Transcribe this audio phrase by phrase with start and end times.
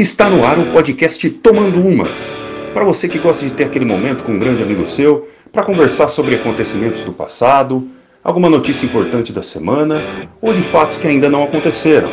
[0.00, 2.40] Está no ar o podcast Tomando Umas.
[2.72, 6.08] Para você que gosta de ter aquele momento com um grande amigo seu, para conversar
[6.08, 7.86] sobre acontecimentos do passado,
[8.24, 12.08] alguma notícia importante da semana ou de fatos que ainda não aconteceram.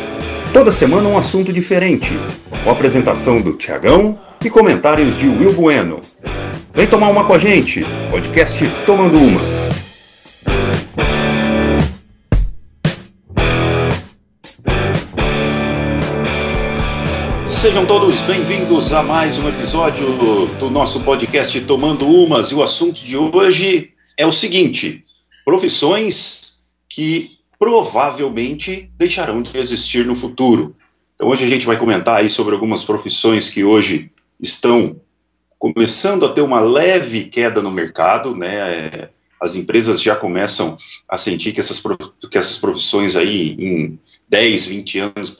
[0.52, 2.12] Toda semana um assunto diferente,
[2.62, 6.00] com apresentação do Tiagão e comentários de Will Bueno.
[6.74, 9.87] Vem tomar uma com a gente, podcast Tomando Umas.
[17.58, 20.06] Sejam todos bem-vindos a mais um episódio
[20.60, 22.52] do nosso podcast Tomando Umas.
[22.52, 25.02] E o assunto de hoje é o seguinte:
[25.44, 30.76] profissões que provavelmente deixarão de existir no futuro.
[31.16, 35.00] Então, hoje a gente vai comentar aí sobre algumas profissões que hoje estão
[35.58, 39.10] começando a ter uma leve queda no mercado, né?
[39.42, 41.82] As empresas já começam a sentir que essas,
[42.30, 45.36] que essas profissões aí em 10, 20 anos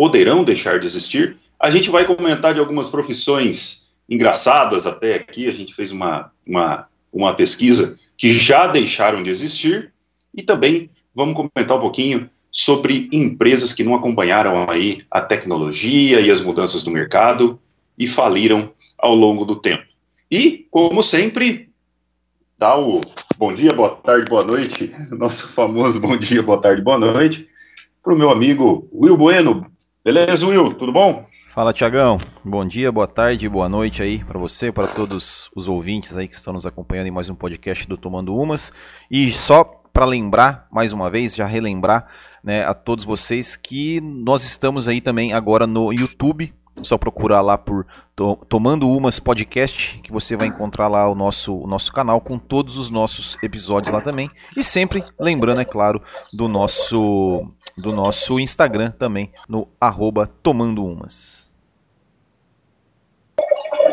[0.00, 1.36] poderão deixar de existir.
[1.60, 6.88] A gente vai comentar de algumas profissões engraçadas até aqui, a gente fez uma, uma,
[7.12, 9.92] uma pesquisa que já deixaram de existir
[10.34, 16.30] e também vamos comentar um pouquinho sobre empresas que não acompanharam aí a tecnologia e
[16.30, 17.60] as mudanças do mercado
[17.96, 19.84] e faliram ao longo do tempo.
[20.30, 21.68] E, como sempre,
[22.58, 23.02] dá o
[23.36, 27.46] bom dia, boa tarde, boa noite, nosso famoso bom dia, boa tarde, boa noite,
[28.02, 29.70] para o meu amigo Will Bueno.
[30.02, 30.72] Beleza, Will?
[30.72, 31.26] Tudo bom?
[31.50, 32.20] Fala, Tiagão.
[32.44, 36.34] Bom dia, boa tarde, boa noite aí para você, para todos os ouvintes aí que
[36.36, 38.72] estão nos acompanhando em mais um podcast do Tomando Umas.
[39.10, 42.06] E só para lembrar, mais uma vez, já relembrar
[42.44, 46.54] né, a todos vocês que nós estamos aí também agora no YouTube.
[46.82, 47.86] Só procurar lá por
[48.48, 52.78] Tomando Umas Podcast, que você vai encontrar lá o nosso, o nosso canal com todos
[52.78, 54.30] os nossos episódios lá também.
[54.56, 57.46] E sempre lembrando, é claro, do nosso
[57.78, 61.48] do nosso Instagram também, no arroba Tomando Umas.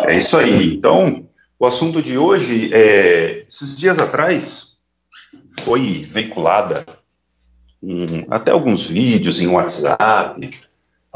[0.07, 0.73] É isso aí.
[0.73, 1.27] Então,
[1.59, 3.45] o assunto de hoje é.
[3.47, 4.83] Esses dias atrás
[5.61, 6.85] foi veiculada
[8.29, 10.59] até alguns vídeos em WhatsApp,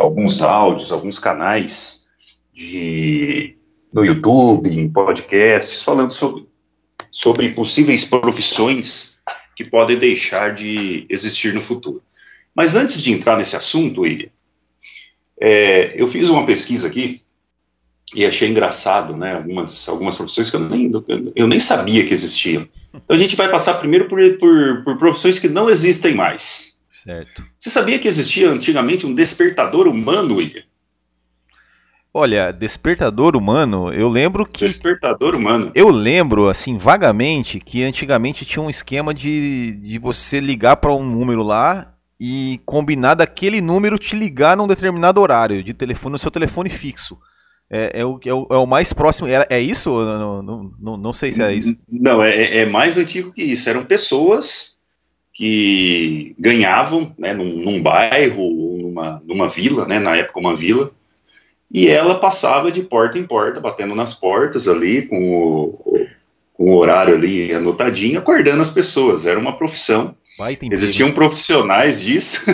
[0.01, 2.07] alguns áudios, alguns canais
[2.53, 3.55] de
[3.93, 6.45] no YouTube, em podcasts, falando sobre,
[7.11, 9.19] sobre possíveis profissões
[9.55, 12.01] que podem deixar de existir no futuro.
[12.55, 14.29] Mas antes de entrar nesse assunto, William,
[15.39, 17.21] é, eu fiz uma pesquisa aqui
[18.15, 20.91] e achei engraçado, né, algumas, algumas profissões que eu nem,
[21.35, 22.67] eu nem sabia que existiam.
[22.93, 26.70] Então a gente vai passar primeiro por, por, por profissões que não existem mais.
[27.03, 27.43] Certo.
[27.57, 30.63] Você sabia que existia antigamente um despertador humano, William?
[32.13, 34.65] Olha, despertador humano, eu lembro que.
[34.65, 35.71] Despertador humano.
[35.73, 41.03] Eu lembro, assim, vagamente, que antigamente tinha um esquema de, de você ligar para um
[41.03, 46.29] número lá e combinar daquele número te ligar num determinado horário de telefone no seu
[46.29, 47.17] telefone fixo.
[47.69, 49.29] É, é, o, é, o, é o mais próximo.
[49.29, 49.89] É, é isso?
[49.89, 51.75] Não, não, não, não, sei se é isso.
[51.89, 53.69] Não, é, é mais antigo que isso.
[53.69, 54.70] Eram pessoas
[55.41, 60.91] que ganhavam né, num, num bairro, numa, numa vila, né, na época uma vila,
[61.71, 66.07] e ela passava de porta em porta, batendo nas portas ali, com o,
[66.53, 69.25] com o horário ali anotadinho, acordando as pessoas.
[69.25, 70.15] Era uma profissão.
[70.75, 72.45] Existiam profissionais disso.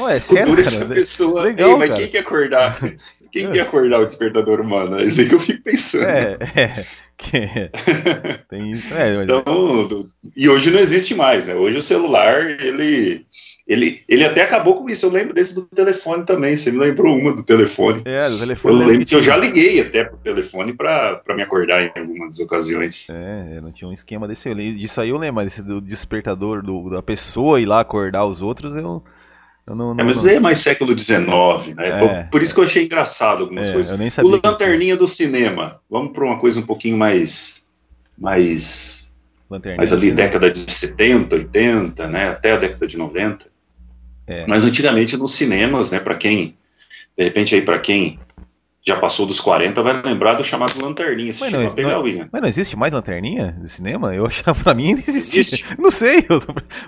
[0.00, 1.44] Ué, sério, essa pessoa.
[1.44, 2.00] Legal, Ei, mas cara.
[2.02, 2.78] quem quer acordar?
[3.32, 4.98] Quem quer acordar o despertador humano?
[4.98, 6.04] É isso aí que eu fico pensando.
[6.04, 6.84] É, é.
[8.48, 8.94] Tem isso.
[8.94, 9.24] É, mas...
[9.24, 9.86] então,
[10.36, 11.54] e hoje não existe mais, né?
[11.54, 13.24] Hoje o celular, ele,
[13.66, 15.06] ele, ele até acabou com isso.
[15.06, 16.56] Eu lembro desse do telefone também.
[16.56, 18.02] Você me lembrou uma do telefone.
[18.04, 18.74] É, do telefone.
[18.74, 22.38] Eu lembro que, que eu já liguei até pro telefone para me acordar em algumas
[22.40, 23.08] ocasiões.
[23.10, 24.52] É, não tinha um esquema desse.
[24.54, 28.42] Disso aí eu lembro, mas esse do despertador do, da pessoa ir lá acordar os
[28.42, 29.02] outros, eu
[29.74, 31.88] não, não, é, mas é mais século XIX, né?
[31.88, 34.18] É, por isso que eu achei engraçado algumas é, coisas.
[34.18, 35.80] o Lanterninha do cinema.
[35.88, 37.70] Vamos para uma coisa um pouquinho mais.
[38.18, 39.14] mais.
[39.48, 42.28] mais ali, década de 70, 80, né?
[42.30, 43.46] Até a década de 90.
[44.26, 44.46] É.
[44.46, 46.00] Mas antigamente nos cinemas, né?
[46.00, 46.56] Para quem.
[47.16, 48.18] De repente aí, para quem
[48.86, 51.32] já passou dos 40, vai lembrar do chamado Lanterninha.
[51.38, 54.14] Mas não, não, mas não existe mais Lanterninha de cinema?
[54.14, 55.38] Eu achava, pra mim, não existe.
[55.38, 55.66] existe.
[55.78, 56.24] Não sei.
[56.28, 56.40] Eu,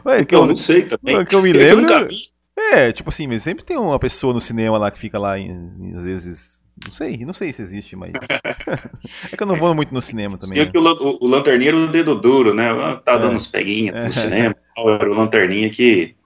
[0.07, 1.25] ué, que eu, eu, não sei também.
[1.25, 1.69] Que eu me lembro.
[1.69, 2.33] Eu nunca vi.
[2.73, 5.95] É, tipo assim, mas sempre tem uma pessoa no cinema lá que fica lá, em,
[5.95, 6.63] às vezes.
[6.85, 8.13] Não sei, não sei se existe, mas.
[9.33, 10.59] é que eu não vou muito no cinema também.
[10.59, 10.71] Né?
[10.71, 12.71] que o, o, o lanterninha era o dedo duro, né?
[12.71, 13.37] Ah, tá dando é.
[13.37, 14.13] uns peguinhas no é.
[14.13, 14.55] cinema.
[14.75, 16.17] Era o lanterninha que,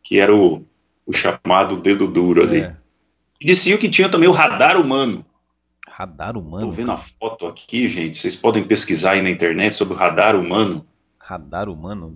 [0.00, 0.64] que era o,
[1.04, 2.60] o chamado dedo duro ali.
[2.60, 2.76] É.
[3.42, 5.26] Diziam que tinha também o radar humano.
[5.88, 6.66] Radar humano?
[6.66, 8.16] Tô vendo a foto aqui, gente.
[8.16, 10.86] Vocês podem pesquisar aí na internet sobre o radar humano.
[11.18, 12.14] Radar humano?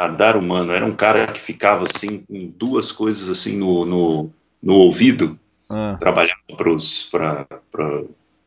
[0.00, 0.72] Radar humano.
[0.72, 4.30] Era um cara que ficava assim com duas coisas assim no, no,
[4.62, 5.38] no ouvido
[5.70, 5.96] ah.
[6.00, 6.70] trabalhava para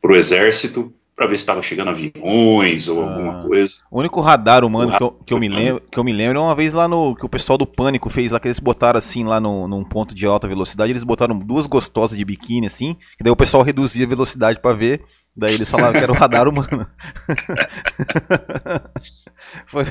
[0.03, 3.11] o exército para ver se estava chegando aviões ou ah.
[3.11, 3.73] alguma coisa.
[3.91, 6.41] O único radar humano que, eu, que, eu me lembro, que eu me lembro é
[6.41, 9.23] uma vez lá no que o pessoal do Pânico fez lá, que eles botaram assim
[9.23, 13.23] lá no, num ponto de alta velocidade, eles botaram duas gostosas de biquíni assim, que
[13.23, 15.03] daí o pessoal reduzia a velocidade para ver,
[15.37, 16.87] daí eles falavam que era o radar humano.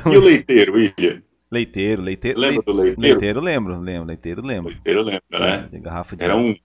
[0.12, 1.22] e o leiteiro, William?
[1.52, 2.40] Leiteiro, leiteiro.
[2.40, 3.00] Lembra do leiteiro?
[3.00, 4.72] Leiteiro lembro, lembro, leiteiro lembro.
[4.72, 5.68] Leiteiro lembra, né?
[5.70, 6.56] De garrafa de Era um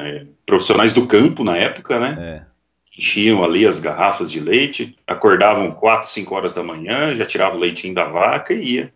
[0.00, 2.16] é, profissionais do campo na época, né?
[2.50, 2.54] É
[2.96, 7.60] enchiam ali as garrafas de leite, acordavam 4, 5 horas da manhã, já tiravam o
[7.60, 8.92] leitinho da vaca e ia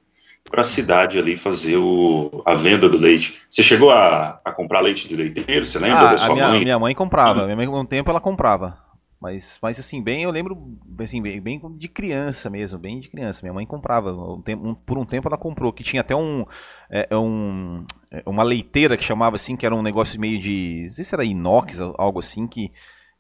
[0.49, 3.43] para a cidade ali fazer o, a venda do leite.
[3.51, 5.67] Você chegou a, a comprar leite de leiteiro?
[5.67, 6.61] Você lembra ah, da sua minha, mãe?
[6.61, 7.45] Minha mãe comprava.
[7.45, 8.79] Minha mãe, um tempo, ela comprava.
[9.21, 13.43] Mas, mas assim, bem, eu lembro, assim, bem, bem de criança mesmo, bem de criança.
[13.43, 14.13] Minha mãe comprava.
[14.13, 16.45] Um tempo, um, por um tempo ela comprou, que tinha até um,
[16.89, 20.91] é, um, é, uma leiteira que chamava assim, que era um negócio meio de, não
[20.91, 22.71] sei se era inox, algo assim, que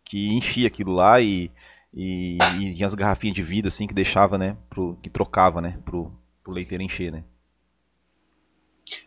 [0.08, 1.50] que enchia aquilo lá e,
[1.92, 6.10] e, e as garrafinhas de vidro assim que deixava, né, pro, que trocava, né, pro,
[6.42, 7.24] pro leiteiro encher, né.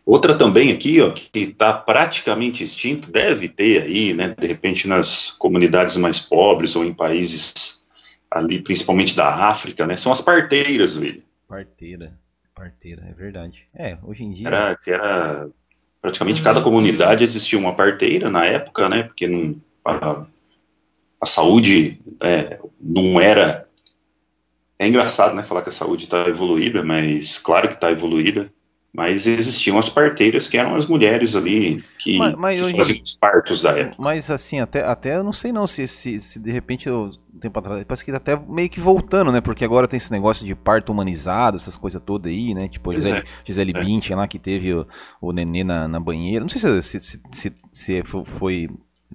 [0.04, 5.30] Outra também aqui, ó, que está praticamente extinto, deve ter aí, né, de repente nas
[5.30, 7.86] comunidades mais pobres ou em países
[8.30, 11.22] ali, principalmente da África, né, são as parteiras, William.
[11.48, 12.18] Parteira,
[12.54, 13.68] parteira, é verdade.
[13.74, 14.48] É, hoje em dia...
[14.48, 15.48] Era, era
[16.00, 23.20] praticamente cada comunidade existia uma parteira na época, né, porque não, a saúde é, não
[23.20, 23.68] era.
[24.76, 28.52] É engraçado, né, falar que a saúde está evoluída, mas claro que está evoluída.
[28.94, 33.14] Mas existiam as parteiras que eram as mulheres ali que, mas, mas que faziam os
[33.14, 33.96] partos da época.
[33.98, 37.38] Mas assim, até, até eu não sei não se, se, se de repente eu, um
[37.38, 39.40] tempo atrás, parece que tá até meio que voltando, né?
[39.40, 42.68] Porque agora tem esse negócio de parto humanizado, essas coisas todas aí, né?
[42.68, 43.80] Tipo, Gisele, é, Gisele é.
[43.80, 44.86] Bündchen lá que teve o,
[45.22, 46.40] o nenê na, na banheira.
[46.40, 48.68] Não sei se, se, se, se foi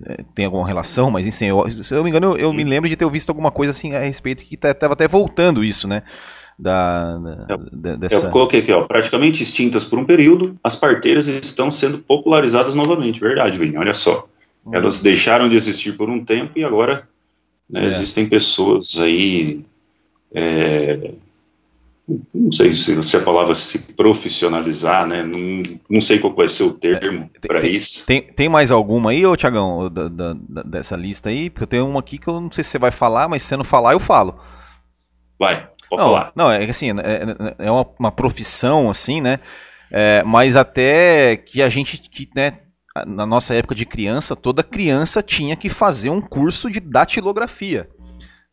[0.05, 2.63] é, tem alguma relação, mas enfim, eu, se eu não me engano, eu, eu, me
[2.63, 5.87] lembro de ter visto alguma coisa assim a respeito que estava tá, até voltando isso,
[5.87, 6.03] né?
[6.59, 7.17] Da,
[7.71, 8.27] da, dessa...
[8.27, 13.19] Eu coloquei aqui, ó, praticamente extintas por um período, as parteiras estão sendo popularizadas novamente,
[13.19, 14.27] verdade, Vini, olha só.
[14.65, 14.73] Uhum.
[14.73, 17.07] Elas deixaram de existir por um tempo e agora
[17.69, 17.87] né, é.
[17.87, 19.63] existem pessoas aí
[20.33, 21.11] é,
[22.33, 25.23] não sei se, se, a palavra se profissionalizar, né?
[25.23, 28.05] Não, não sei qual vai ser o termo é, para isso.
[28.05, 30.33] Tem, tem mais alguma aí, ô Tiagão, da, da,
[30.63, 31.49] dessa lista aí?
[31.49, 33.49] Porque eu tenho uma aqui que eu não sei se você vai falar, mas se
[33.49, 34.39] você não falar, eu falo.
[35.37, 36.31] Vai, não.
[36.35, 39.39] Não, é assim, é, é uma, uma profissão, assim, né?
[39.91, 42.59] É, mas até que a gente, que, né,
[43.05, 47.87] na nossa época de criança, toda criança tinha que fazer um curso de datilografia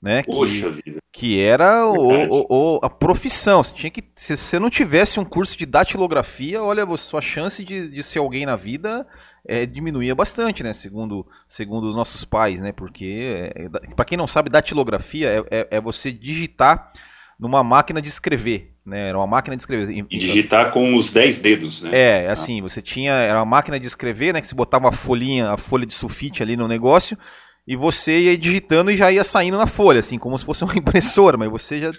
[0.04, 0.22] né?
[0.22, 1.00] Poxa que, vida.
[1.10, 3.62] Que era o, o, o, a profissão.
[3.62, 7.90] Você tinha que, se você não tivesse um curso de datilografia, olha, sua chance de,
[7.90, 9.06] de ser alguém na vida
[9.48, 10.74] é, diminuía bastante, né?
[10.74, 12.70] Segundo, segundo os nossos pais, né?
[12.70, 16.92] Porque, é, é para quem não sabe, datilografia é, é, é, você digitar
[17.38, 19.08] numa máquina de escrever, né?
[19.08, 19.90] Era uma máquina de escrever.
[20.10, 21.90] E digitar com os 10 dedos, né?
[21.92, 24.40] É, assim, você tinha, era uma máquina de escrever, né?
[24.40, 27.18] Que você botava uma folhinha, a folha de sulfite ali no negócio,
[27.66, 30.74] e você ia digitando e já ia saindo na folha, assim, como se fosse uma
[30.78, 31.90] impressora, mas você já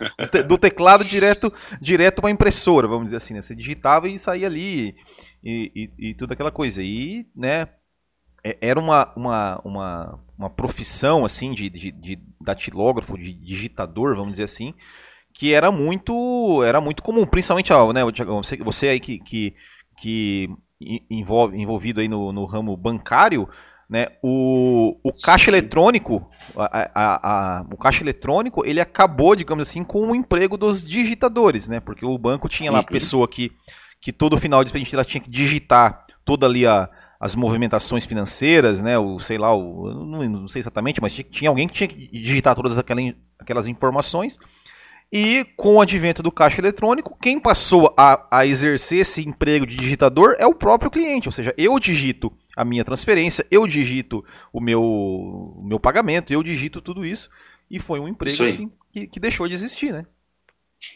[0.44, 1.52] do teclado direto
[1.82, 3.42] direto para impressora, vamos dizer assim, né?
[3.42, 4.96] Você digitava e saía ali
[5.44, 6.82] e, e, e tudo aquela coisa.
[6.82, 7.68] E, né,
[8.44, 14.34] é, era uma, uma, uma, uma profissão, assim, de, de, de datilógrafo, de digitador, vamos
[14.34, 14.74] dizer assim,
[15.36, 19.54] que era muito era muito comum, principalmente, ó, né, você, você aí que, que,
[19.98, 20.50] que
[21.10, 23.48] envolve, envolvido aí no, no ramo bancário,
[23.90, 24.08] né?
[24.24, 30.10] O, o caixa eletrônico, a, a, a, o caixa eletrônico, ele acabou, digamos assim, com
[30.10, 31.80] o emprego dos digitadores, né?
[31.80, 32.88] Porque o banco tinha lá a uhum.
[32.88, 33.52] pessoa que,
[34.02, 36.90] que todo final de expediente ela tinha que digitar toda ali a,
[37.20, 38.98] as movimentações financeiras, né?
[38.98, 42.56] O sei lá, o, não, não sei exatamente, mas tinha alguém que tinha que digitar
[42.56, 44.40] todas aquelas, aquelas informações.
[45.12, 49.76] E com o advento do caixa eletrônico, quem passou a, a exercer esse emprego de
[49.76, 51.28] digitador é o próprio cliente.
[51.28, 56.42] Ou seja, eu digito a minha transferência, eu digito o meu, o meu pagamento, eu
[56.42, 57.30] digito tudo isso.
[57.70, 60.06] E foi um emprego que, que, deixou de existir, né?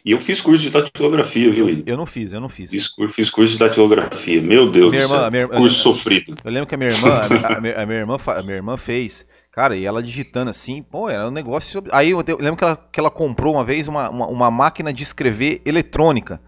[0.06, 2.70] E eu fiz curso de datilografia, viu, Eu não fiz, eu não fiz.
[2.70, 4.42] Fiz, fiz curso de datilografia.
[4.42, 5.32] Meu Deus minha do irmã, céu.
[5.32, 6.38] Minha, curso eu, sofrido.
[6.44, 8.78] Eu lembro que a minha irmã, a, a, minha, a, minha irmã, a minha irmã
[8.78, 9.26] fez.
[9.52, 11.84] Cara, e ela digitando assim, pô, era um negócio.
[11.92, 15.04] Aí eu, lembro que ela, que ela comprou uma vez uma, uma, uma máquina de
[15.04, 16.40] escrever eletrônica.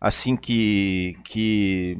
[0.00, 1.16] Assim que.
[1.24, 1.98] que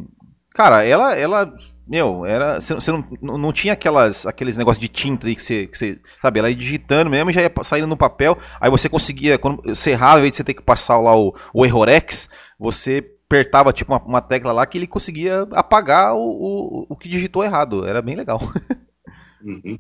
[0.55, 1.55] Cara, ela, ela,
[1.87, 6.01] meu, era, você não, não tinha aquelas, aqueles negócios de tinta aí que você, que
[6.23, 9.91] sabe, ela ia digitando mesmo, já ia saindo no papel, aí você conseguia, quando você
[9.91, 13.93] errava, ao invés de você ter que passar lá o, o Errorex, você apertava tipo
[13.93, 17.87] uma, uma, tecla lá que ele conseguia apagar o, o, o que digitou errado.
[17.87, 18.41] Era bem legal.
[19.47, 19.79] Uhum.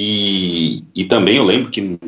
[0.00, 1.98] E, e também eu lembro que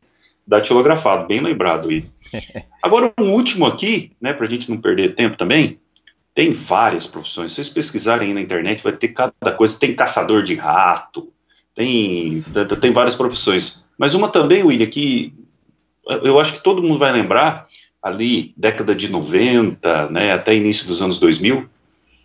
[0.48, 2.06] datilografado, bem lembrado aí.
[2.82, 5.80] Agora, um último aqui, né, para a gente não perder tempo também,
[6.34, 7.52] tem várias profissões.
[7.52, 9.78] Se vocês pesquisarem aí na internet, vai ter cada coisa.
[9.78, 11.30] Tem caçador de rato,
[11.76, 12.42] tem,
[12.80, 13.86] tem várias profissões.
[13.98, 15.34] Mas uma também, William, que
[16.24, 17.68] eu acho que todo mundo vai lembrar,
[18.02, 21.70] ali, década de 90, né, até início dos anos 2000,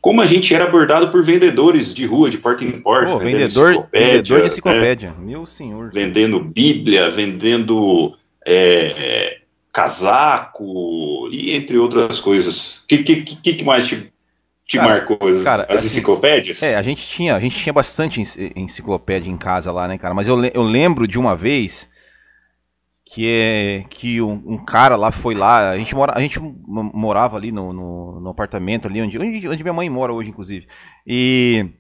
[0.07, 3.11] como a gente era abordado por vendedores de rua, de porta em porta.
[3.11, 5.17] Pô, vendedor, vendedor de enciclopédia, né?
[5.19, 5.91] meu senhor.
[5.93, 9.39] Vendendo bíblia, vendendo é,
[9.73, 12.85] casaco, e entre outras coisas.
[12.85, 14.13] O que, que, que, mais te,
[14.65, 15.19] te cara, marcou?
[15.27, 16.63] As, cara, as assim, enciclopédias?
[16.63, 18.23] É, a gente tinha, a gente tinha bastante
[18.55, 20.15] enciclopédia em casa lá, né, cara?
[20.15, 21.89] Mas eu, eu lembro de uma vez
[23.09, 27.37] que é que um, um, cara lá foi lá, a gente, mora, a gente morava
[27.37, 29.17] ali no, no, no apartamento ali onde,
[29.49, 30.67] onde minha mãe mora hoje, inclusive.
[31.07, 31.71] E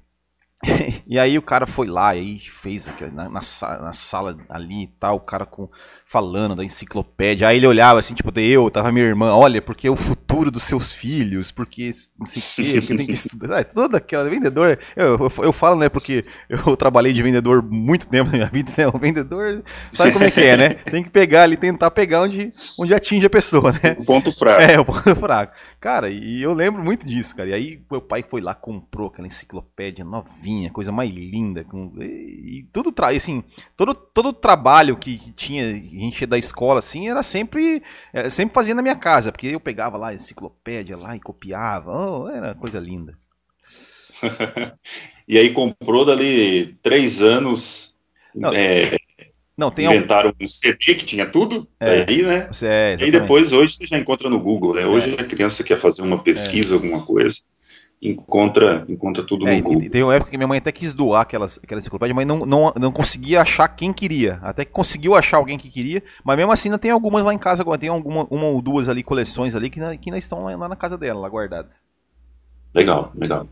[1.06, 5.16] e aí o cara foi lá e fez na, na, na, sala ali e tal,
[5.16, 5.68] o cara com,
[6.06, 7.48] falando da enciclopédia.
[7.48, 10.62] Aí ele olhava assim, tipo, eu, tava minha irmã, olha, porque é o futuro dos
[10.62, 13.64] seus filhos, porque não sei o quê, porque tem que estudar.
[13.64, 14.78] Toda aquela vendedor.
[14.94, 18.72] Eu, eu, eu, falo, né, porque eu trabalhei de vendedor muito tempo na minha vida,
[18.78, 18.86] né?
[18.86, 20.68] O vendedor sabe como é que é, né?
[20.74, 23.96] Tem que pegar ali, tentar pegar onde, onde atinge a pessoa, né?
[23.98, 24.62] O ponto fraco.
[24.62, 25.54] É, o ponto fraco.
[25.80, 27.48] Cara, e eu lembro muito disso, cara.
[27.48, 31.64] E aí meu pai foi lá, comprou aquela enciclopédia novinha coisa mais linda.
[31.64, 33.42] Com, e, e tudo traz, assim,
[33.76, 38.28] todo, todo o trabalho que, que, tinha, a gente da escola, assim, era sempre, é,
[38.28, 42.28] sempre fazia na minha casa, porque eu pegava lá a enciclopédia lá e copiava, oh,
[42.28, 43.16] era coisa linda.
[45.26, 47.96] e aí comprou dali três anos.
[48.34, 48.96] Não, é,
[49.56, 52.50] não, tem inventaram um CD que tinha tudo, é, aí, né?
[52.62, 54.86] É, e depois hoje você já encontra no Google, né?
[54.86, 55.20] Hoje é.
[55.20, 56.76] a criança quer fazer uma pesquisa, é.
[56.76, 57.38] alguma coisa
[58.00, 59.90] encontra, encontra tudo é, no Google.
[59.90, 62.72] Tem uma época que minha mãe até quis doar aquelas, aquela enciclopédia, mas não, não,
[62.78, 64.38] não conseguia achar quem queria.
[64.42, 67.38] Até que conseguiu achar alguém que queria, mas mesmo assim ainda tem algumas lá em
[67.38, 67.78] casa agora.
[67.78, 70.76] Tem alguma, uma ou duas ali, coleções ali, que, que ainda estão lá, lá na
[70.76, 71.84] casa dela, lá guardadas.
[72.74, 73.48] Legal, legal.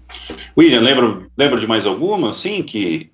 [0.57, 3.11] William, lembra, lembra de mais alguma, assim, que...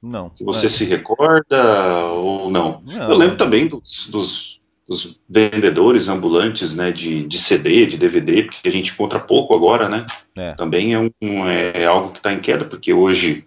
[0.00, 0.30] Não.
[0.30, 0.70] Que você é.
[0.70, 2.82] se recorda ou não?
[2.84, 3.10] não?
[3.10, 4.61] Eu lembro também dos, dos
[4.92, 9.88] os vendedores ambulantes né, de, de CD, de DVD, porque a gente encontra pouco agora,
[9.88, 10.06] né?
[10.38, 10.54] É.
[10.54, 13.46] Também é, um, é algo que está em queda, porque hoje,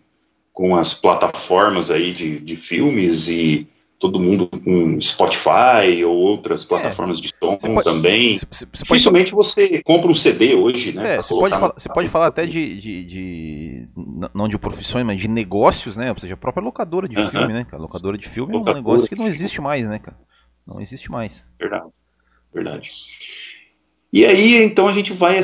[0.52, 3.68] com as plataformas aí de, de filmes e
[4.00, 6.68] todo mundo com Spotify ou outras é.
[6.68, 7.22] plataformas é.
[7.22, 8.38] de som pode, também.
[8.38, 9.48] Cê, cê Dificilmente pode...
[9.48, 11.16] você compra um CD hoje, né?
[11.16, 13.88] É, você pode, falar, pode falar até de, de, de,
[14.34, 16.12] Não de profissões, mas de negócios, né?
[16.12, 17.32] Ou seja, a própria locadora de uh -huh.
[17.32, 17.66] filme, né?
[17.72, 20.18] A locadora de filme locadora é um negócio que não existe mais, né, cara?
[20.66, 21.48] Não existe mais.
[21.60, 21.92] Verdade.
[22.54, 22.92] Verdade.
[24.12, 25.42] E aí, então, a gente vai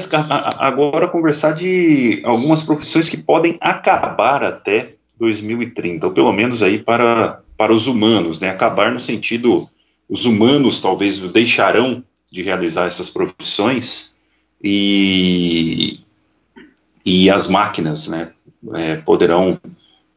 [0.57, 7.41] agora conversar de algumas profissões que podem acabar até 2030, ou pelo menos aí para,
[7.57, 8.49] para os humanos, né?
[8.49, 9.69] Acabar no sentido,
[10.07, 14.17] os humanos talvez deixarão de realizar essas profissões
[14.63, 15.99] e,
[17.05, 18.31] e as máquinas, né?
[18.73, 19.59] É, poderão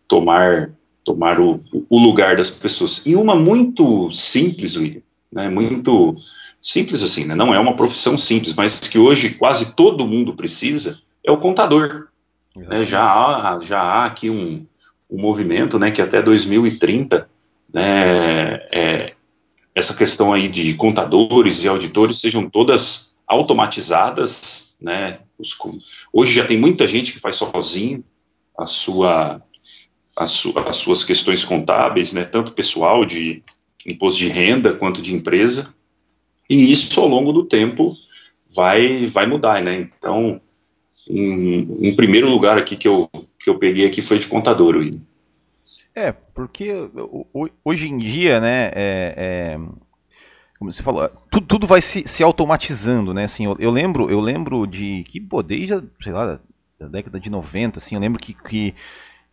[0.07, 0.71] tomar
[1.05, 3.05] tomar o, o lugar das pessoas.
[3.07, 6.15] E uma muito simples, William, né, muito
[6.63, 11.01] simples assim, né, não é uma profissão simples, mas que hoje quase todo mundo precisa,
[11.23, 12.09] é o contador.
[12.57, 14.65] Né, já, há, já há aqui um,
[15.11, 17.29] um movimento né, que até 2030
[17.73, 19.15] né, é,
[19.75, 25.57] essa questão aí de contadores e auditores sejam todas automatizadas, né, os,
[26.13, 28.05] hoje já tem muita gente que faz sozinho
[28.57, 29.43] a sua
[30.17, 33.43] as, su as suas questões contábeis, né, tanto pessoal, de
[33.87, 35.75] imposto de renda, quanto de empresa,
[36.49, 37.93] e isso ao longo do tempo
[38.55, 40.41] vai, vai mudar, né, então
[41.09, 45.01] um, um, primeiro lugar aqui que eu, que eu peguei aqui foi de contador, William.
[45.95, 46.73] É, porque
[47.63, 49.59] hoje em dia, né, é, é,
[50.59, 54.19] como você falou, tudo, tudo vai se, se, automatizando, né, assim, eu, eu, lembro, eu
[54.19, 56.41] lembro de, que, pô, desde, sei lá,
[56.79, 58.75] da década de 90, assim, eu lembro que, que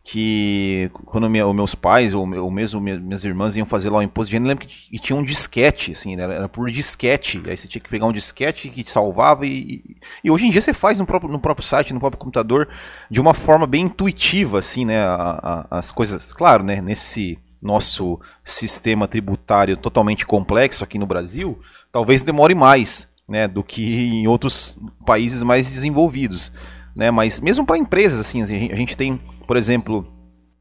[0.04, 4.02] que quando minha, os meus pais ou, ou mesmo minhas irmãs iam fazer lá o
[4.02, 7.42] imposto de renda, lembro que, tinha um disquete, assim, era, por disquete.
[7.46, 9.84] Aí você tinha que pegar um disquete que salvava e,
[10.24, 12.68] e hoje em dia você faz no próprio, no próprio site, no próprio computador,
[13.10, 18.20] de uma forma bem intuitiva, assim, né, a, a, as coisas, claro, né, nesse nosso
[18.44, 21.60] sistema tributário totalmente complexo aqui no Brasil,
[21.92, 26.52] talvez demore mais, né, do que em outros países mais desenvolvidos,
[26.96, 28.46] né, mas mesmo para empresas, assim, a
[28.76, 29.20] gente tem
[29.52, 30.08] por exemplo,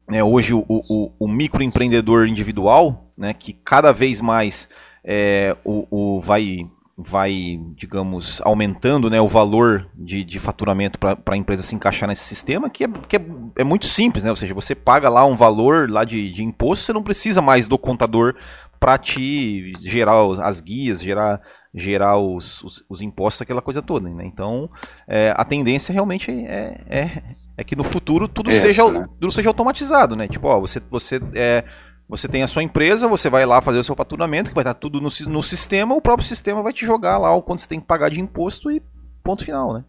[0.09, 4.67] né, hoje o, o, o, microempreendedor individual, né, que cada vez mais
[5.01, 11.37] é, o, o vai, vai, digamos, aumentando né, o valor de, de faturamento para a
[11.37, 13.25] empresa se encaixar nesse sistema, que, é, que é,
[13.59, 14.29] é, muito simples, né?
[14.29, 17.65] Ou seja, você paga lá um valor lá de, de imposto, você não precisa mais
[17.65, 18.35] do contador
[18.77, 21.39] para te gerar as guias, gerar
[21.73, 24.09] gerar os, os, os, impostos, aquela coisa toda.
[24.09, 24.25] Né?
[24.25, 24.69] Então,
[25.07, 27.23] é, a tendência realmente é, é,
[27.57, 29.07] é que no futuro tudo, Essa, seja, né?
[29.19, 30.27] tudo seja automatizado, né?
[30.27, 31.63] Tipo, ó, você, você, é,
[32.09, 34.73] você tem a sua empresa, você vai lá fazer o seu faturamento, que vai estar
[34.73, 37.79] tudo no, no sistema, o próprio sistema vai te jogar lá o quanto você tem
[37.79, 38.81] que pagar de imposto e
[39.23, 39.85] ponto final, né?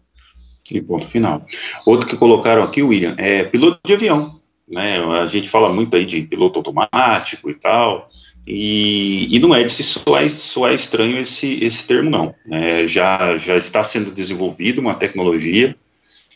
[0.71, 1.45] E ponto final.
[1.85, 4.39] Outro que colocaram aqui, William, é piloto de avião.
[4.73, 4.97] Né?
[5.21, 8.07] A gente fala muito aí de piloto automático e tal.
[8.45, 12.35] E, e, não é de se soar, soar estranho esse, esse termo, não.
[12.51, 15.75] É, já, já está sendo desenvolvido uma tecnologia,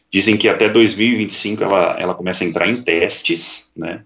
[0.09, 4.03] dizem que até 2025 ela, ela começa a entrar em testes, né?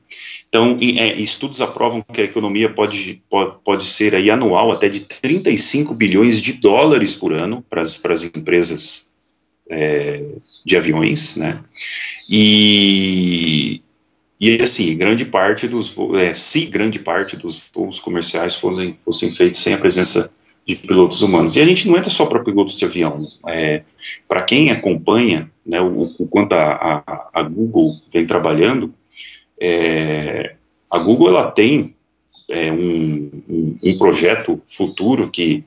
[0.49, 5.01] Então, é, estudos aprovam que a economia pode, pode, pode ser aí anual até de
[5.01, 9.11] 35 bilhões de dólares por ano para as, para as empresas
[9.69, 10.23] é,
[10.65, 11.63] de aviões, né?
[12.27, 13.81] E,
[14.41, 19.59] e assim, grande parte dos é, se grande parte dos voos comerciais fossem, fossem feitos
[19.59, 20.33] sem a presença
[20.65, 21.55] de pilotos humanos.
[21.55, 23.23] E a gente não entra só para pilotos de avião.
[23.47, 23.83] É,
[24.27, 28.91] para quem acompanha né, o, o quanto a, a, a, Google vem trabalhando,
[29.59, 30.55] é,
[30.91, 31.95] a Google ela tem
[32.49, 35.63] é, um, um, um, projeto futuro que,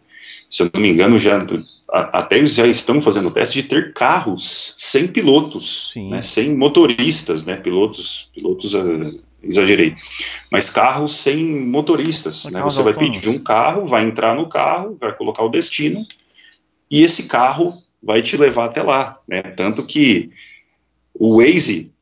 [0.54, 1.44] se eu não me engano, já
[1.90, 8.30] até já estão fazendo teste de ter carros sem pilotos, né, sem motoristas, né, pilotos,
[8.32, 9.96] pilotos uh, exagerei,
[10.52, 15.12] mas carros sem motoristas, né, você vai pedir um carro, vai entrar no carro, vai
[15.12, 16.06] colocar o destino
[16.88, 20.30] e esse carro vai te levar até lá, né, tanto que
[21.12, 21.92] o Waze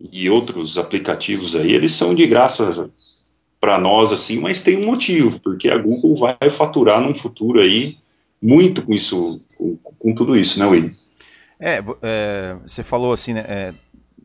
[0.00, 2.90] e outros aplicativos aí, eles são de graça
[3.60, 7.96] para nós assim, mas tem um motivo, porque a Google vai faturar num futuro aí
[8.40, 10.92] muito com isso, com, com tudo isso, né, William?
[11.60, 13.74] É, é, você falou assim, né, é,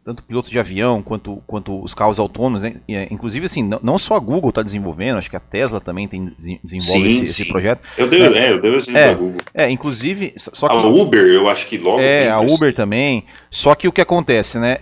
[0.04, 2.76] tanto pilotos de avião quanto, quanto os carros autônomos, né?
[2.88, 6.08] É, inclusive, assim, não, não só a Google está desenvolvendo, acho que a Tesla também
[6.08, 7.82] tem, desenvolve sim, esse, esse, projeto.
[7.98, 9.38] Eu dei, é, é eu dei o exemplo é, da Google.
[9.54, 10.34] É, inclusive.
[10.36, 12.02] Só que, a Uber, eu acho que logo.
[12.02, 12.76] É, a Uber isso.
[12.76, 13.24] também.
[13.50, 14.80] Só que o que acontece, né?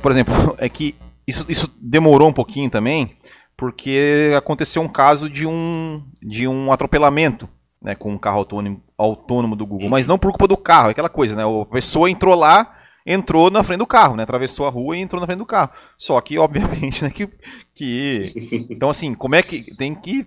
[0.00, 0.94] Por exemplo, é que
[1.26, 3.10] isso, isso demorou um pouquinho também,
[3.56, 7.48] porque aconteceu um caso de um, de um atropelamento
[7.84, 10.90] né, com um carro autônomo, autônomo do Google, mas não por culpa do carro, é
[10.92, 11.42] aquela coisa, né?
[11.44, 14.22] A pessoa entrou lá, entrou na frente do carro, né?
[14.22, 15.70] Atravessou a rua e entrou na frente do carro.
[15.98, 17.28] Só que, obviamente, né, que,
[17.74, 18.32] que
[18.70, 20.26] então assim, como é que tem que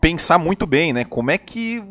[0.00, 1.04] pensar muito bem, né?
[1.04, 1.82] Como é que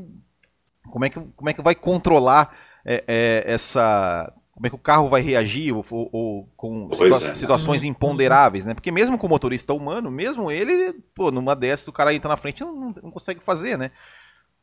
[0.84, 4.80] como é que como é que vai controlar é, é, essa como é que o
[4.80, 7.36] carro vai reagir ou, ou, ou com situa é.
[7.36, 8.74] situações imponderáveis, né?
[8.74, 12.36] Porque mesmo com o motorista humano, mesmo ele, pô, numa dessas o cara entra na
[12.36, 13.92] frente não, não consegue fazer, né?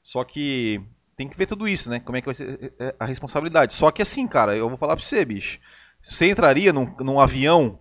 [0.02, 0.83] Só que
[1.16, 2.00] tem que ver tudo isso, né?
[2.00, 3.72] Como é que vai ser é, é, a responsabilidade.
[3.72, 5.61] Só que assim, cara, eu vou falar pra você, bicho.
[6.02, 7.78] Você entraria num, num avião.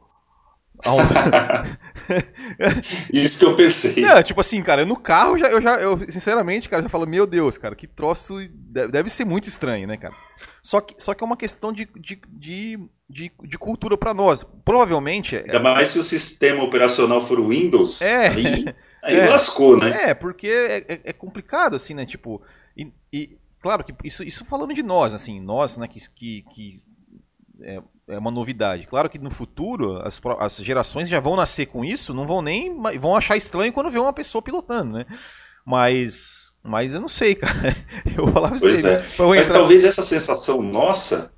[3.12, 4.04] Isso que eu pensei.
[4.06, 7.26] É, tipo assim, cara, no carro já, eu já, eu, sinceramente, cara, já falo, meu
[7.26, 8.38] Deus, cara, que troço.
[8.52, 10.14] Deve, deve ser muito estranho, né, cara?
[10.62, 14.46] Só que, só que é uma questão de, de, de, de, de cultura para nós.
[14.66, 15.38] Provavelmente.
[15.38, 18.02] Ainda mais se o sistema operacional for Windows.
[18.02, 18.28] É.
[18.30, 18.66] Aí
[19.04, 20.10] Aí é, lascou, né?
[20.10, 22.06] É, porque é, é, é, complicado, assim, né?
[22.06, 22.42] Tipo,
[22.76, 26.82] e, e, claro que isso, isso falando de nós, assim, nós, né, que, que, que
[27.62, 28.88] é, é, uma novidade.
[28.88, 32.76] Claro que no futuro as, as gerações já vão nascer com isso, não vão nem.
[33.00, 35.06] vão achar estranho quando vê uma pessoa pilotando, né?
[35.66, 36.52] Mas.
[36.66, 37.76] Mas eu não sei, cara.
[38.06, 39.04] Eu vou falar pra pois É.
[39.20, 39.60] Mas entrar...
[39.60, 41.34] talvez essa sensação nossa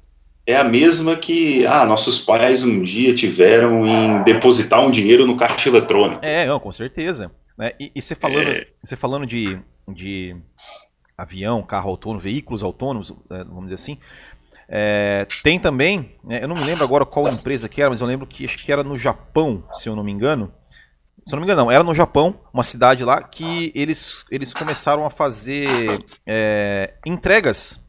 [0.46, 5.36] é a mesma que ah, nossos pais um dia tiveram em depositar um dinheiro no
[5.36, 6.24] caixa eletrônico.
[6.24, 7.32] É, não, com certeza.
[7.58, 7.72] Né?
[7.80, 8.68] E, e, você falando, é...
[8.84, 10.36] você falando de, de
[11.18, 13.98] avião, carro autônomo, veículos autônomos, é, vamos dizer assim,
[14.68, 18.08] É, tem também, né, eu não me lembro agora qual empresa que era, mas eu
[18.08, 20.52] lembro que acho que era no Japão, se eu não me engano.
[21.28, 24.54] Se eu não me engano, não, era no Japão, uma cidade lá, que eles, eles
[24.54, 25.68] começaram a fazer
[26.26, 27.80] é, entregas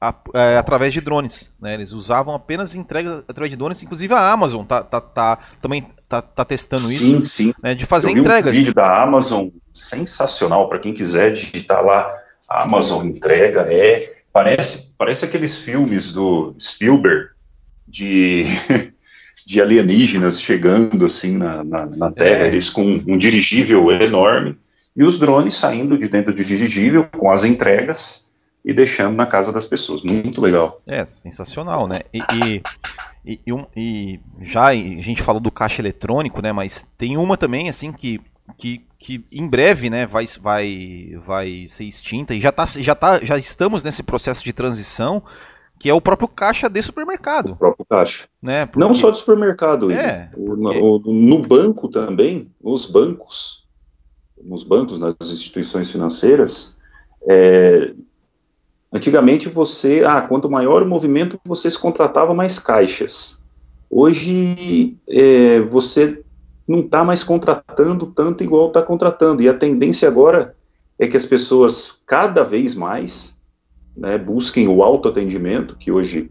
[0.00, 1.50] a, é, através de drones.
[1.60, 1.74] Né?
[1.74, 6.22] Eles usavam apenas entregas através de drones, inclusive a Amazon tá, tá, tá também tá,
[6.22, 7.04] tá testando isso.
[7.04, 7.54] Sim, sim.
[7.62, 8.54] Né, de fazer eu entregas.
[8.54, 12.10] Um vídeo da Amazon sensacional para quem quiser digitar lá.
[12.48, 17.30] Amazon entrega é parece parece aqueles filmes do Spielberg
[17.86, 18.44] de
[19.44, 22.46] de alienígenas chegando assim na, na, na Terra, é.
[22.46, 24.56] eles com um dirigível enorme
[24.94, 28.30] e os drones saindo de dentro do dirigível com as entregas
[28.64, 30.02] e deixando na casa das pessoas.
[30.02, 30.78] Muito legal.
[30.86, 32.00] É, sensacional, né?
[32.12, 32.20] E,
[33.24, 36.52] e, e, e, já a gente falou do caixa eletrônico, né?
[36.52, 38.20] Mas tem uma também, assim, que,
[38.58, 43.24] que, que em breve, né, vai, vai, vai ser extinta e já, tá, já, tá,
[43.24, 45.22] já estamos nesse processo de transição
[45.78, 47.52] que é o próprio caixa de supermercado.
[47.52, 48.26] O próprio caixa.
[48.42, 48.66] Né?
[48.66, 48.80] Porque...
[48.80, 50.80] Não só de supermercado, é, o, porque...
[50.80, 53.64] no banco também, nos bancos,
[54.42, 56.76] nos bancos, nas instituições financeiras,
[57.28, 57.92] é,
[58.92, 63.44] antigamente você, ah, quanto maior o movimento, você se contratava mais caixas.
[63.88, 66.22] Hoje é, você
[66.68, 70.54] não está mais contratando tanto igual está contratando, e a tendência agora
[70.98, 73.40] é que as pessoas cada vez mais
[73.96, 76.30] né, busquem o autoatendimento, que hoje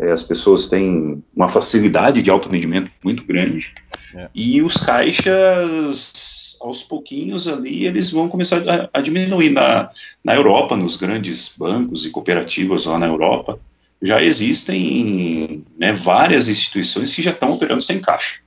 [0.00, 3.74] é, as pessoas têm uma facilidade de autoatendimento muito grande,
[4.14, 4.28] é.
[4.34, 9.50] e os caixas, aos pouquinhos ali, eles vão começar a, a, diminuir.
[9.50, 9.90] Na,
[10.24, 13.58] na Europa, nos grandes bancos e cooperativas lá na Europa,
[14.00, 18.40] já existem né, várias instituições que já estão operando sem caixa.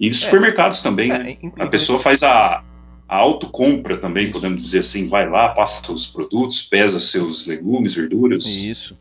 [0.00, 0.12] E é.
[0.12, 1.36] supermercados também, é, né?
[1.58, 2.64] A pessoa faz a,
[3.06, 4.32] a autocompra também, Isso.
[4.32, 8.46] podemos dizer assim, vai lá, passa seus produtos, pesa seus legumes, verduras.
[8.46, 8.98] Isso.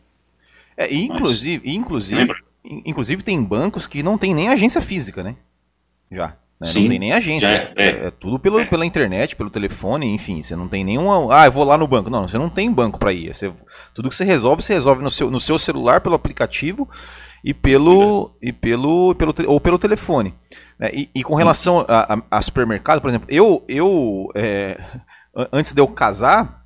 [0.76, 2.34] É, inclusive, Mas, inclusive,
[2.86, 5.38] inclusive tem bancos que não tem nem agência física, né?
[6.12, 6.38] Já.
[6.60, 6.68] Né?
[6.68, 7.48] Sim, não tem nem agência.
[7.48, 8.66] É, é, é, tudo pelo, é.
[8.66, 10.44] pela internet, pelo telefone, enfim.
[10.44, 11.34] Você não tem nenhuma.
[11.34, 12.10] Ah, eu vou lá no banco.
[12.10, 13.34] Não, você não tem banco para ir.
[13.34, 13.52] Você,
[13.94, 16.90] tudo que você resolve, você resolve no seu, no seu celular, pelo aplicativo
[17.44, 20.34] e pelo, e pelo, pelo ou pelo telefone.
[20.78, 20.90] Né?
[20.94, 24.80] E, e, com relação a, a, a, supermercado, por exemplo, eu, eu é,
[25.52, 26.66] antes de eu casar,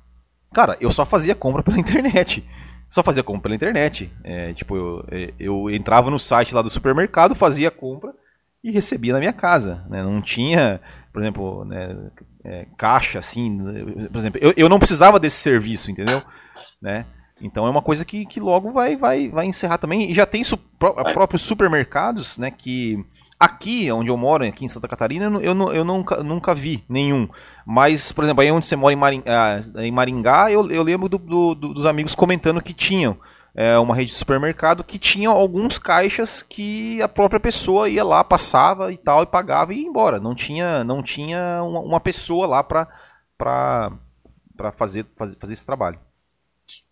[0.52, 2.46] cara, eu só fazia compra pela internet.
[2.88, 4.12] Só fazia compra pela internet.
[4.22, 8.12] É, tipo, eu, é, eu entrava no site lá do supermercado, fazia compra
[8.62, 9.84] e recebia na minha casa.
[9.88, 10.02] Né?
[10.02, 10.80] Não tinha,
[11.12, 12.10] por exemplo, né,
[12.44, 13.58] é, caixa assim.
[14.10, 16.22] Por exemplo, eu, eu não precisava desse serviço, entendeu?
[16.80, 17.04] Né?
[17.40, 20.10] Então é uma coisa que, que logo vai, vai, vai encerrar também.
[20.10, 22.50] E já tem su próprios supermercados, né?
[22.50, 23.04] Que
[23.38, 27.28] aqui, onde eu moro, aqui em Santa Catarina, eu, eu, eu nunca, nunca vi nenhum.
[27.66, 31.18] Mas, por exemplo, aí onde você mora em Maringá, em Maringá eu, eu lembro do,
[31.18, 33.18] do, dos amigos comentando que tinham.
[33.56, 38.24] É, uma rede de supermercado que tinha alguns caixas que a própria pessoa ia lá,
[38.24, 40.18] passava e tal, e pagava e ia embora.
[40.18, 43.92] Não tinha, não tinha uma, uma pessoa lá para
[44.72, 46.00] fazer, fazer, fazer esse trabalho.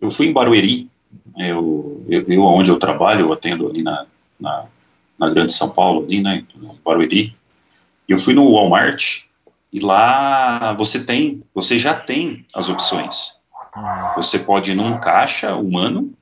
[0.00, 0.90] Eu fui em Barueri,
[1.36, 4.06] eu, eu, eu onde eu trabalho, eu atendo ali na,
[4.38, 4.66] na,
[5.18, 7.34] na Grande São Paulo, ali, né, em Barueri.
[8.08, 9.22] Eu fui no Walmart
[9.72, 13.40] e lá você tem, você já tem as opções.
[14.16, 16.12] Você pode ir num caixa humano,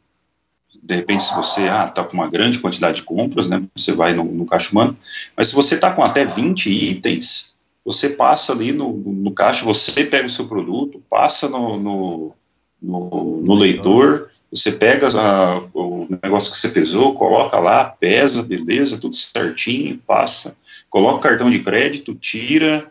[0.82, 4.14] de repente se você ah, tá com uma grande quantidade de compras, né, você vai
[4.14, 4.96] no, no caixa humano,
[5.36, 10.04] mas se você tá com até 20 itens, você passa ali no, no caixa, você
[10.04, 12.34] pega o seu produto, passa no, no
[12.82, 18.98] no, no leitor, você pega a, o negócio que você pesou, coloca lá, pesa, beleza,
[18.98, 20.56] tudo certinho, passa,
[20.88, 22.90] coloca o cartão de crédito, tira,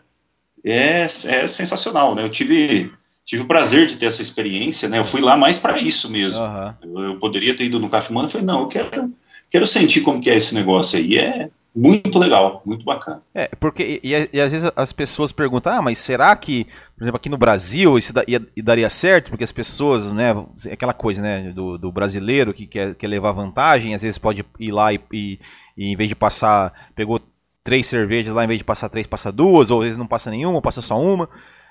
[0.64, 1.08] é, é
[1.46, 2.22] sensacional, né?
[2.22, 2.90] Eu tive,
[3.26, 4.98] tive o prazer de ter essa experiência, né?
[4.98, 6.44] Eu fui lá mais para isso mesmo.
[6.44, 6.74] Uhum.
[6.82, 9.12] Eu, eu, poderia ter ido no Café Humano, eu falei, não, eu quero,
[9.50, 11.18] quero sentir como que é esse negócio aí.
[11.18, 13.22] É, muito legal, muito bacana.
[13.32, 16.64] É, porque, e, e, às vezes as pessoas perguntam, ah, mas será que,
[16.96, 19.30] por exemplo, aqui no Brasil isso da, ia, daria certo?
[19.30, 20.30] Porque as pessoas, né,
[20.70, 24.72] aquela coisa, né, do, do brasileiro que quer, quer levar vantagem, às vezes pode ir
[24.72, 25.38] lá e, e,
[25.76, 27.20] e, em vez de passar, pegou
[27.62, 30.30] três cervejas lá, em vez de passar três, passa duas, ou às vezes não passa
[30.30, 31.28] nenhuma, passa só uma.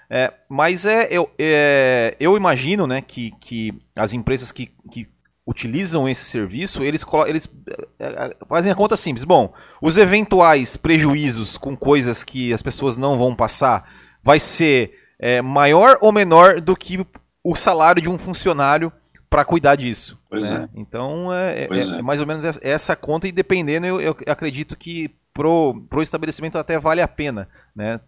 [0.10, 5.08] É, mas é, eu, é, eu imagino, né, que, que as empresas que, que
[5.50, 7.50] utilizam esse serviço, eles, eles
[7.98, 9.24] é, é, fazem a conta simples.
[9.26, 13.90] Bom, os eventuais prejuízos com coisas que as pessoas não vão passar
[14.24, 17.04] vai ser é, maior ou menor do que
[17.44, 18.94] o salário de um funcionário
[19.28, 20.20] para cuidar disso.
[20.32, 20.40] Né?
[20.76, 20.80] é.
[20.80, 25.10] Então é, é, é, mais ou menos essa conta e dependendo, eu, eu acredito que
[25.34, 28.00] pro, pro estabelecimento até vale a pena, né?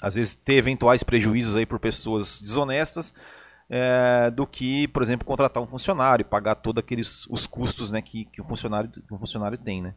[0.00, 3.12] às vezes ter eventuais prejuízos aí por pessoas desonestas
[3.68, 8.26] é, do que, por exemplo, contratar um funcionário, pagar todos aqueles os custos né, que,
[8.26, 9.82] que, o funcionário, que o funcionário tem.
[9.82, 9.94] Né?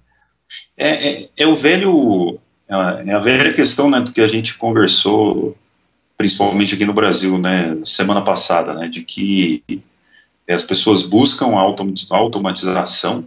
[0.78, 2.40] É, é, é o velho.
[2.70, 5.58] É a velha questão né, do que a gente conversou,
[6.18, 9.64] principalmente aqui no Brasil, né, semana passada, né, de que
[10.50, 13.26] as pessoas buscam a automatização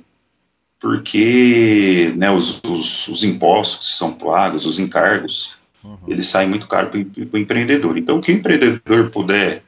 [0.81, 5.99] porque né, os, os, os impostos que são pagos, os encargos, uhum.
[6.09, 7.99] eles saem muito caro para o empreendedor.
[7.99, 9.63] Então, o que o empreendedor puder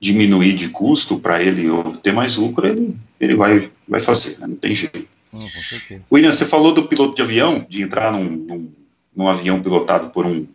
[0.00, 4.46] diminuir de custo para ele obter mais lucro, ele, ele vai, vai fazer, né?
[4.46, 5.08] não tem jeito.
[5.32, 8.72] Uhum, William, você falou do piloto de avião, de entrar num, num,
[9.14, 10.46] num avião pilotado por um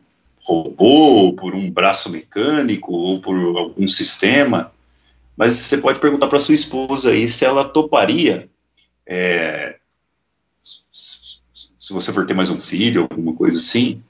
[0.43, 4.71] robô, por um braço mecânico, ou por algum sistema,
[5.35, 8.49] mas você pode perguntar para sua esposa aí se ela toparia,
[9.05, 9.77] é,
[10.61, 14.01] se você for ter mais um filho, alguma coisa assim,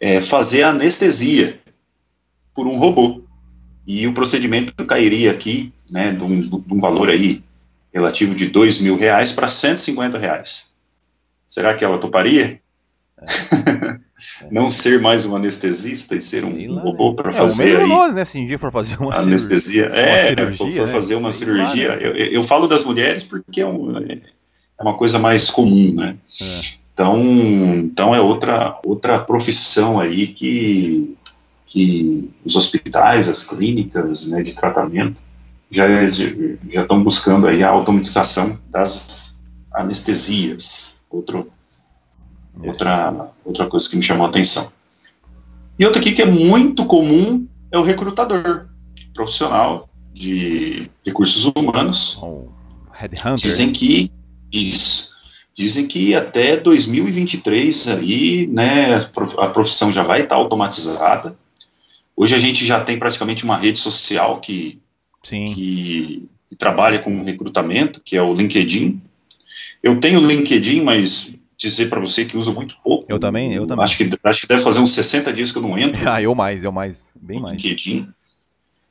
[0.00, 1.60] é, fazer anestesia
[2.54, 3.21] por um robô
[3.86, 7.42] e o procedimento cairia aqui, né, de um, de um valor aí
[7.92, 10.72] relativo de dois mil reais para 150 reais.
[11.46, 12.60] Será que ela toparia?
[13.18, 14.02] É.
[14.50, 18.14] Não ser mais um anestesista e ser um, um robô para é, fazer aí nós,
[18.14, 18.24] né?
[18.24, 20.92] Se um dia for fazer uma anestesia, cirurgia, é, uma cirurgia, for né?
[20.92, 21.96] fazer uma cirurgia.
[21.96, 22.06] Né?
[22.06, 24.20] eu, eu, falo das mulheres porque é, um, é
[24.80, 26.16] uma coisa mais comum, né?
[26.40, 26.60] É.
[26.94, 27.16] Então,
[27.78, 31.16] então é outra outra profissão aí que
[31.72, 35.22] que os hospitais, as clínicas né, de tratamento
[35.70, 41.48] já, já estão buscando aí a automatização das anestesias, outro,
[42.62, 44.70] outra, outra coisa que me chamou a atenção.
[45.78, 48.66] E outra aqui que é muito comum é o recrutador
[49.14, 52.18] profissional de recursos humanos.
[52.22, 52.48] Oh,
[53.34, 54.12] dizem que
[54.52, 55.10] isso.
[55.54, 58.98] Dizem que até 2023 aí, né,
[59.38, 61.34] a profissão já vai estar automatizada
[62.16, 64.80] Hoje a gente já tem praticamente uma rede social que,
[65.22, 69.00] que, que trabalha com recrutamento, que é o LinkedIn.
[69.82, 73.04] Eu tenho o LinkedIn, mas dizer para você que uso muito pouco.
[73.08, 73.84] Eu também, eu também.
[73.84, 76.00] Acho que, acho que deve fazer uns 60 dias que eu não entro.
[76.08, 77.56] Ah, eu mais, eu mais, bem mais.
[77.56, 78.08] LinkedIn.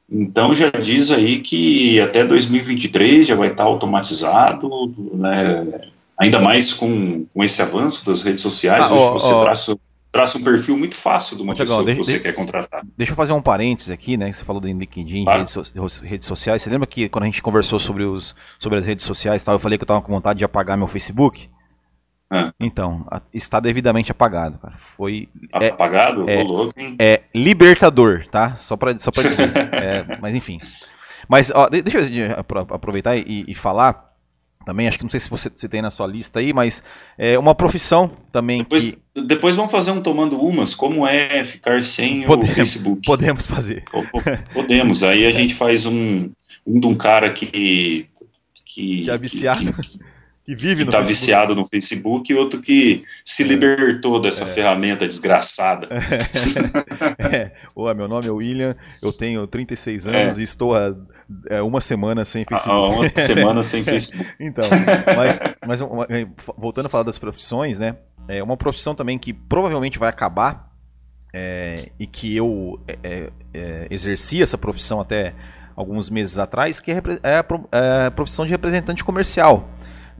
[0.10, 5.92] Então já diz aí que até 2023 já vai estar automatizado, né?
[6.22, 9.80] ainda mais com, com esse avanço das redes sociais, ah, hoje você traça
[10.12, 12.84] traça um perfil muito fácil de uma Tiagão, pessoa deixa, que você deixa, quer contratar.
[12.98, 14.32] Deixa eu fazer um parênteses aqui, né?
[14.32, 15.40] Você falou do LinkedIn, claro.
[15.40, 16.62] redes, redes, sociais.
[16.62, 19.60] Você lembra que quando a gente conversou sobre, os, sobre as redes sociais tal, eu
[19.60, 21.50] falei que eu estava com vontade de apagar meu Facebook?
[22.30, 22.54] Ah.
[22.60, 24.76] Então, está devidamente apagado, cara.
[24.76, 25.28] Foi.
[25.54, 26.26] É, apagado?
[26.30, 26.46] É,
[26.98, 28.56] é, libertador, tá?
[28.56, 29.52] Só para só pra dizer.
[29.74, 30.58] é, mas enfim.
[31.28, 32.36] Mas, ó, deixa eu
[32.70, 34.11] aproveitar e, e falar
[34.66, 36.84] também, acho que não sei se você se tem na sua lista aí, mas
[37.18, 38.98] é uma profissão também depois, que...
[39.14, 43.02] Depois vamos fazer um tomando umas, como é ficar sem podemos, o Facebook.
[43.06, 43.84] Podemos fazer.
[44.54, 46.30] Podemos, aí a gente faz um,
[46.66, 48.08] um de um cara que...
[48.64, 49.60] Que, que é viciado.
[49.74, 50.11] Que, que
[50.46, 53.46] que no tá viciado no Facebook e outro que se é.
[53.48, 54.48] libertou dessa é.
[54.48, 55.88] ferramenta desgraçada.
[57.20, 57.52] É.
[57.90, 57.94] é.
[57.94, 60.42] meu nome é William, eu tenho 36 anos é.
[60.42, 60.94] e estou há
[61.50, 62.76] é, uma semana sem Facebook.
[62.76, 64.30] Há uma semana sem Facebook.
[64.40, 64.64] então,
[65.16, 65.80] mas, mas
[66.58, 67.96] voltando a falar das profissões, né?
[68.28, 70.72] É uma profissão também que provavelmente vai acabar
[71.34, 72.80] é, e que eu
[73.90, 75.34] exerci essa profissão até
[75.76, 79.70] alguns meses atrás, que é a profissão de representante comercial.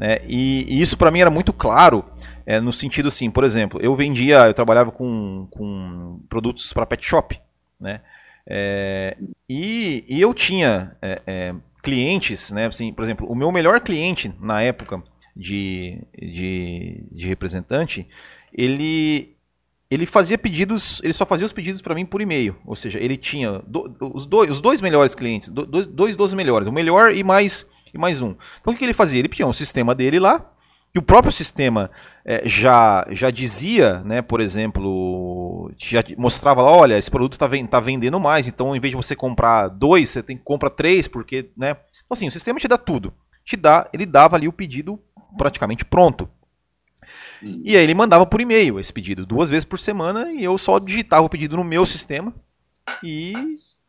[0.02, 0.18] Né?
[0.28, 2.04] E, e isso para mim era muito claro,
[2.44, 7.06] é, no sentido assim, por exemplo, eu vendia, eu trabalhava com, com produtos para pet
[7.06, 7.40] shop,
[7.80, 8.02] né?
[8.48, 9.16] É,
[9.48, 12.66] e, e, eu tinha é, é, clientes, né?
[12.66, 15.04] Assim, por exemplo, o meu melhor cliente na época
[15.36, 18.08] de, de, de representante,
[18.52, 19.38] ele
[19.92, 22.56] ele fazia pedidos, ele só fazia os pedidos para mim por e-mail.
[22.66, 26.68] Ou seja, ele tinha do, os, dois, os dois melhores clientes, do, dois, dois melhores,
[26.68, 28.36] o melhor e mais e mais um.
[28.60, 29.20] Então o que ele fazia?
[29.20, 30.52] Ele tinha um sistema dele lá,
[30.94, 31.90] e o próprio sistema
[32.26, 37.80] é, já, já dizia, né, por exemplo, já mostrava lá, olha, esse produto está tá
[37.80, 41.50] vendendo mais, então em vez de você comprar dois, você tem que comprar três, porque,
[41.56, 41.78] né?
[42.06, 43.14] Então, assim, o sistema te dá tudo.
[43.46, 45.00] Te dá, ele dava ali o pedido
[45.38, 46.30] praticamente pronto.
[47.42, 47.62] Hum.
[47.64, 50.78] E aí ele mandava por e-mail esse pedido duas vezes por semana e eu só
[50.78, 52.34] digitava o pedido no meu sistema
[53.02, 53.34] e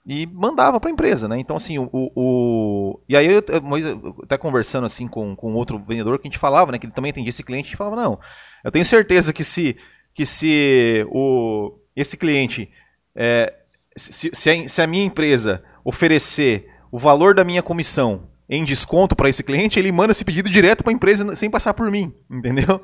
[0.04, 1.38] e mandava para a empresa, né?
[1.38, 6.18] Então, assim, o, o, E aí, eu, eu, até conversando assim com, com outro vendedor
[6.18, 6.78] que a gente falava, né?
[6.78, 8.18] Que ele também atendia esse cliente, a gente falava, não,
[8.64, 9.76] eu tenho certeza que se,
[10.12, 12.68] que se o, esse cliente,
[13.14, 13.54] é,
[13.96, 19.16] se, se, a, se a minha empresa oferecer o valor da minha comissão em desconto
[19.16, 22.12] para esse cliente, ele manda esse pedido direto para a empresa sem passar por mim,
[22.30, 22.82] entendeu?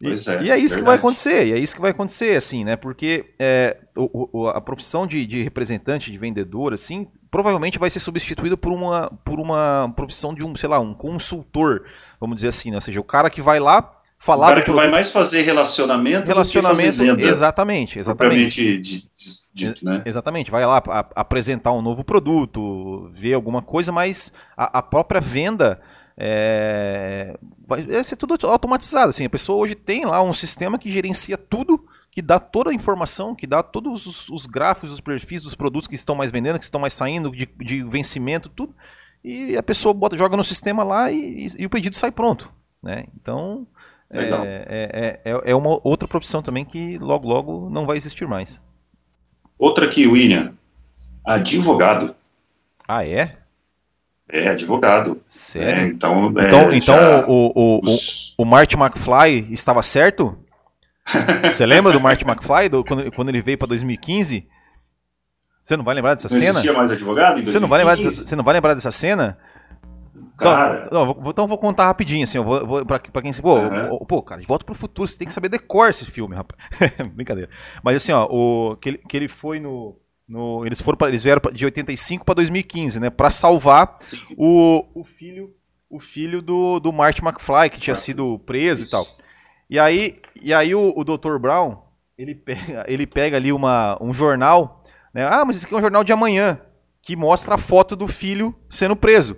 [0.00, 0.76] E é, e, é, isso verdade.
[0.76, 2.76] que vai acontecer, e é isso que vai acontecer, assim, né?
[2.76, 7.98] Porque é, o, o, a profissão de, de, representante, de vendedor, assim, provavelmente vai ser
[7.98, 11.82] substituída por uma, por uma profissão de um, sei lá, um consultor,
[12.20, 12.76] vamos dizer assim, né?
[12.76, 14.46] Ou seja, o cara que vai lá falar.
[14.46, 18.82] O cara que vai mais fazer relacionamento, relacionamento, do que fazer exatamente, exatamente,
[19.54, 20.02] dito, né?
[20.04, 25.20] Exatamente, vai lá a, apresentar um novo produto, ver alguma coisa, mas a, a própria
[25.20, 25.80] venda
[26.16, 29.10] é, vai ser tudo automatizado.
[29.10, 32.74] Assim, a pessoa hoje tem lá um sistema que gerencia tudo, que dá toda a
[32.74, 36.58] informação, que dá todos os, os gráficos, os perfis dos produtos que estão mais vendendo,
[36.58, 38.74] que estão mais saindo, de, de vencimento, tudo.
[39.22, 42.52] E a pessoa bota, joga no sistema lá e, e, e o pedido sai pronto.
[42.82, 43.04] Né?
[43.20, 43.66] Então,
[44.14, 48.60] é, é, é, é, uma outra profissão também que logo, logo não vai existir mais.
[49.58, 50.54] Outra aqui, William.
[51.24, 52.14] Advogado.
[52.86, 53.36] Ah, é?
[54.30, 55.20] É, advogado.
[55.26, 55.82] Sério?
[55.82, 57.80] É, então, é, então, então o, o, o,
[58.38, 60.38] o Marty McFly estava certo?
[61.52, 64.46] Você lembra do Marty McFly, do, quando, quando ele veio para 2015?
[65.62, 66.72] Você não vai lembrar dessa não cena?
[66.72, 69.36] mais advogado você não vai lembrar dessa, Você não vai lembrar dessa cena?
[70.38, 70.84] Cara.
[70.86, 73.42] Então, não, vou, então vou contar rapidinho, assim, eu vou, vou pra, pra quem se.
[73.42, 73.98] Pô, uhum.
[74.06, 76.62] pô, cara, de volta pro futuro, você tem que saber decor esse filme, rapaz.
[77.12, 77.50] Brincadeira.
[77.82, 79.96] Mas assim, ó, o, que, ele, que ele foi no.
[80.28, 83.98] No, eles foram pra, eles vieram de 85 para 2015, né, para salvar
[84.36, 85.54] o, o filho
[85.88, 88.94] o filho do, do Marty McFly que tinha sido preso Isso.
[88.94, 89.06] e tal.
[89.70, 91.38] E aí e aí o, o Dr.
[91.38, 91.78] Brown
[92.18, 95.26] ele pega ele pega ali uma, um jornal, né?
[95.26, 96.60] Ah, mas esse aqui é um jornal de amanhã
[97.00, 99.34] que mostra a foto do filho sendo preso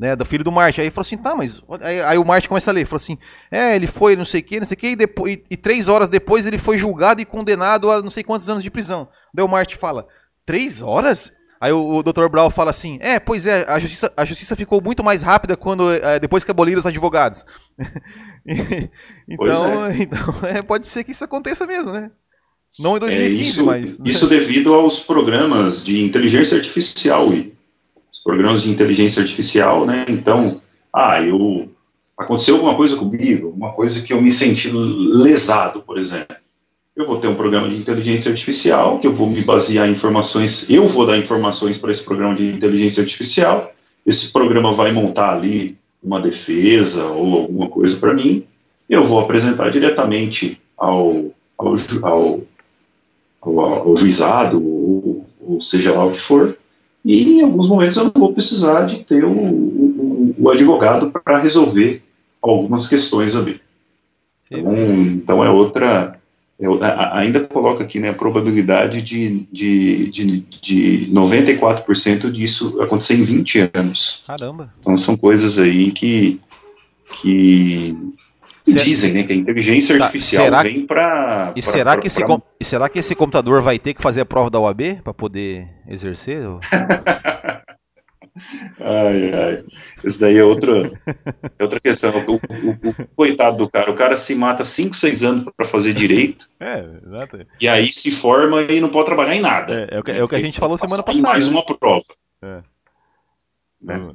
[0.00, 0.80] né, do filho do Marte.
[0.80, 1.62] Aí falou assim, tá, mas.
[1.82, 3.18] Aí, aí o Marte começa a ler, falou assim:
[3.52, 5.56] é, ele foi não sei o que, não sei o que, e, depois, e, e,
[5.58, 9.06] três horas depois ele foi julgado e condenado a não sei quantos anos de prisão.
[9.34, 10.06] Daí o Marte fala:
[10.46, 11.30] três horas?
[11.60, 12.28] Aí o, o Dr.
[12.30, 15.92] Brown fala assim: é, pois é, a justiça, a justiça ficou muito mais rápida quando
[15.92, 17.44] é, depois que aboliram os advogados.
[19.28, 19.96] então, é.
[20.00, 22.10] então é, pode ser que isso aconteça mesmo, né?
[22.78, 23.98] Não em 2015, é isso, mas.
[24.02, 27.52] Isso devido aos programas de inteligência artificial, e
[28.12, 30.04] os programas de inteligência artificial, né?
[30.08, 30.60] Então,
[30.92, 31.68] ah, eu
[32.16, 36.36] aconteceu alguma coisa comigo, uma coisa que eu me senti lesado, por exemplo.
[36.94, 40.68] Eu vou ter um programa de inteligência artificial que eu vou me basear em informações,
[40.68, 43.72] eu vou dar informações para esse programa de inteligência artificial.
[44.04, 48.44] Esse programa vai montar ali uma defesa ou alguma coisa para mim.
[48.88, 52.40] Eu vou apresentar diretamente ao, ao, ao,
[53.40, 56.56] ao, ao juizado, ou, ou seja lá o que for,
[57.04, 61.38] e em alguns momentos eu não vou precisar de ter o, o, o advogado para
[61.38, 62.02] resolver
[62.42, 63.60] algumas questões ali.
[64.50, 66.18] Então, então é outra.
[66.58, 73.22] Eu ainda coloca aqui né, a probabilidade de, de, de, de 94% disso acontecer em
[73.22, 74.22] 20 anos.
[74.26, 74.70] Caramba!
[74.78, 76.38] Então são coisas aí que,
[77.14, 77.96] que
[78.76, 81.52] Dizem, né, que a inteligência tá, artificial será, vem para.
[81.56, 82.42] E, será pra, que esse, pra...
[82.60, 85.68] e será que esse computador vai ter que fazer a prova da UAB para poder
[85.88, 86.42] exercer?
[88.80, 89.64] ai, ai.
[90.04, 90.90] Isso daí é outra,
[91.58, 92.12] é outra questão.
[92.26, 92.38] O, o,
[92.90, 96.48] o, coitado do cara, o cara se mata 5, 6 anos para fazer direito.
[96.62, 97.46] É, exato.
[97.58, 99.88] E aí se forma e não pode trabalhar em nada.
[99.90, 101.28] É, é o, que, é o que a gente falou semana passada.
[101.28, 101.52] mais né?
[101.52, 102.04] uma prova.
[102.42, 102.62] É.
[103.80, 104.12] Né?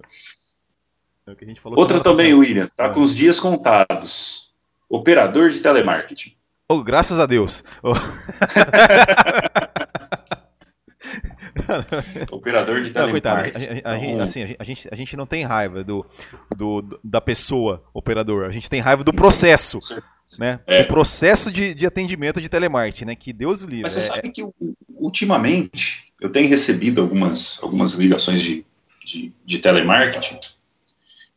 [1.27, 2.37] É Outra também, passada.
[2.37, 4.44] William, tá com os dias contados.
[4.95, 6.31] Operador de telemarketing.
[6.69, 7.65] Oh, graças a Deus.
[7.83, 7.91] Oh.
[12.31, 13.81] Operador de telemarketing.
[13.81, 14.23] Não, a, a, a, então...
[14.23, 16.05] assim, a, gente, a gente não tem raiva do,
[16.55, 19.79] do, da pessoa operador, a gente tem raiva do processo.
[20.39, 20.61] Né?
[20.65, 20.83] É.
[20.83, 23.15] O processo de, de atendimento de telemarketing, né?
[23.15, 23.83] Que Deus o livre.
[23.83, 24.47] Mas você é, sabe que
[24.97, 28.65] ultimamente eu tenho recebido algumas, algumas ligações de,
[29.05, 30.39] de, de telemarketing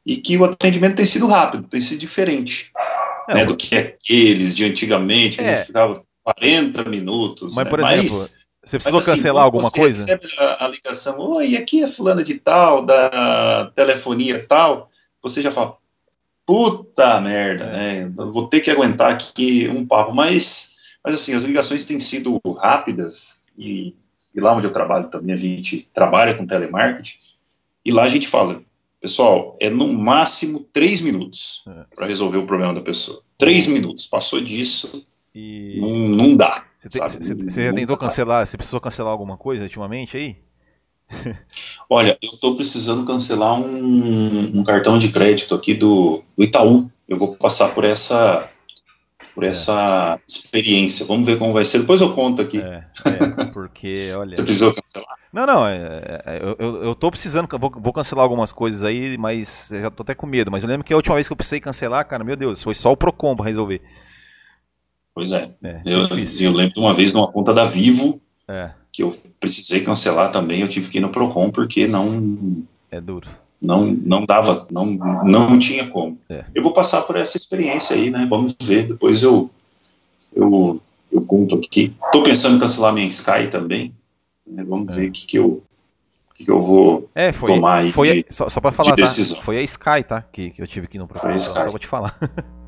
[0.07, 2.71] e que o atendimento tem sido rápido, tem sido diferente
[3.29, 5.53] né, do que aqueles de antigamente, que é.
[5.53, 7.55] a gente ficava 40 minutos.
[7.55, 7.71] Mas, né?
[7.71, 10.03] por exemplo, mas, você precisou assim, cancelar alguma você coisa?
[10.03, 14.91] Você recebe a, a ligação, oi, aqui é fulana de tal, da telefonia tal,
[15.23, 15.77] você já fala,
[16.47, 18.05] puta merda, é.
[18.07, 22.41] né, vou ter que aguentar aqui um papo, mas, mas assim, as ligações têm sido
[22.59, 23.95] rápidas, e,
[24.35, 27.19] e lá onde eu trabalho também, a gente trabalha com telemarketing,
[27.85, 28.63] e lá a gente fala,
[29.01, 31.95] Pessoal, é no máximo três minutos é.
[31.95, 33.23] para resolver o problema da pessoa.
[33.37, 34.07] Três minutos.
[34.07, 35.79] Passou disso, e...
[35.81, 36.65] não, não dá.
[36.85, 38.47] Você já tentou cancelar?
[38.47, 40.37] Você precisou cancelar alguma coisa ultimamente aí?
[41.89, 46.91] Olha, eu estou precisando cancelar um, um, cartão de crédito aqui do, do Itaú.
[47.09, 48.49] Eu vou passar por essa
[49.39, 49.51] por é.
[49.51, 51.07] essa experiência.
[51.07, 51.79] Vamos ver como vai ser.
[51.79, 52.61] Depois eu conto aqui.
[52.61, 54.35] É, é porque, olha.
[54.35, 55.15] Você precisou cancelar?
[55.33, 55.65] Não, não.
[55.65, 57.47] É, é, eu, eu, eu tô precisando.
[57.57, 60.51] Vou, vou cancelar algumas coisas aí, mas já tô até com medo.
[60.51, 62.75] Mas eu lembro que a última vez que eu precisei cancelar, cara, meu Deus, foi
[62.75, 63.81] só o Procon pra resolver.
[65.15, 65.55] Pois é.
[65.63, 68.71] é eu, eu, lembro de uma vez numa conta da Vivo é.
[68.91, 70.63] que eu precisei cancelar também.
[70.63, 72.67] Eu tive que ir no Procon porque não.
[72.91, 73.29] É duro.
[73.61, 76.17] Não, não dava, não, não tinha como.
[76.29, 76.45] É.
[76.55, 78.27] Eu vou passar por essa experiência aí, né?
[78.29, 78.87] Vamos ver.
[78.87, 79.51] Depois eu,
[80.35, 80.81] eu,
[81.11, 81.93] eu conto aqui.
[82.05, 83.93] Estou pensando em cancelar minha Sky também.
[84.47, 84.65] Né?
[84.65, 84.97] Vamos é.
[84.97, 85.63] ver o que, que eu
[86.35, 89.07] que, que eu vou é, foi, tomar aí foi de, só, só para falar, tá?
[89.43, 90.23] Foi a Sky, tá?
[90.23, 91.37] Que, que eu tive aqui no programa.
[91.39, 92.17] Só vou te falar.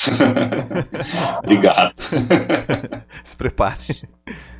[1.44, 1.94] Obrigado.
[3.22, 3.76] Se prepare.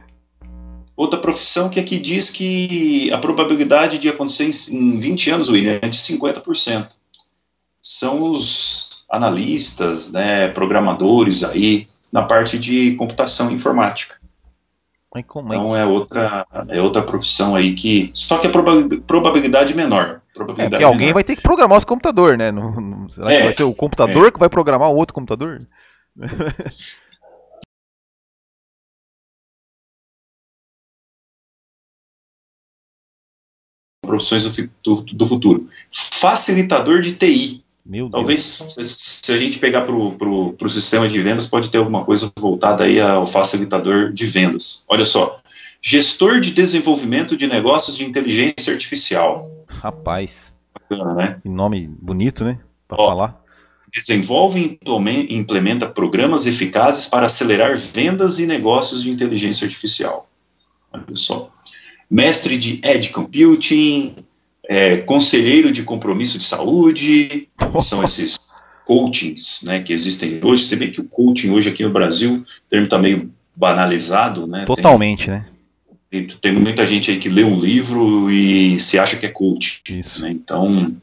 [1.01, 5.89] Outra profissão que aqui diz que a probabilidade de acontecer em 20 anos, William, é
[5.89, 6.89] de 50%.
[7.81, 14.21] São os analistas, né, programadores aí na parte de computação informática.
[15.15, 15.57] Mas como é?
[15.57, 18.11] Então é outra, é outra profissão aí que.
[18.13, 20.21] Só que a probabilidade menor.
[20.35, 21.15] Probabilidade é, porque alguém menor.
[21.15, 22.53] vai ter que programar os computadores, né?
[22.53, 24.31] Não, não, será é, que vai ser o computador é.
[24.31, 25.67] que vai programar o outro computador?
[34.11, 35.69] Profissões do, do, do futuro.
[35.93, 37.63] Facilitador de TI.
[37.87, 42.05] Meu Talvez, se, se, a gente pegar para o sistema de vendas, pode ter alguma
[42.05, 44.85] coisa voltada aí ao facilitador de vendas.
[44.89, 45.39] Olha só,
[45.81, 49.51] gestor de desenvolvimento de negócios de inteligência artificial.
[49.69, 50.53] Rapaz.
[50.75, 51.39] Bacana, né?
[51.43, 52.59] Que nome bonito, né?
[52.87, 53.41] Para falar.
[53.93, 60.29] Desenvolve e implementa programas eficazes para acelerar vendas e negócios de inteligência artificial.
[60.93, 61.53] Olha só.
[62.11, 64.17] Mestre de Edge Computing,
[64.69, 67.49] é, conselheiro de compromisso de saúde,
[67.81, 70.65] são esses coachings né, que existem hoje.
[70.65, 74.47] Você vê que o coaching hoje aqui no Brasil, o termo está meio banalizado.
[74.47, 74.65] Né?
[74.65, 75.47] Totalmente, tem, né?
[76.11, 79.81] Tem, tem, muita gente aí que lê um livro e se acha que é coach.
[79.89, 80.23] Isso.
[80.23, 80.33] Né?
[80.33, 80.97] Então,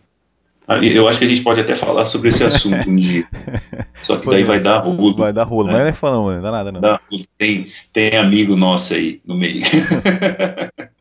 [0.81, 3.25] eu acho que a gente pode até falar sobre esse assunto um dia.
[4.01, 5.15] Só que daí vai dar rolo.
[5.15, 5.73] Vai dar rolo, né?
[5.73, 6.81] mas não é falando, não dá nada não.
[6.81, 6.99] Dá,
[7.37, 9.61] tem, tem amigo nosso aí no meio.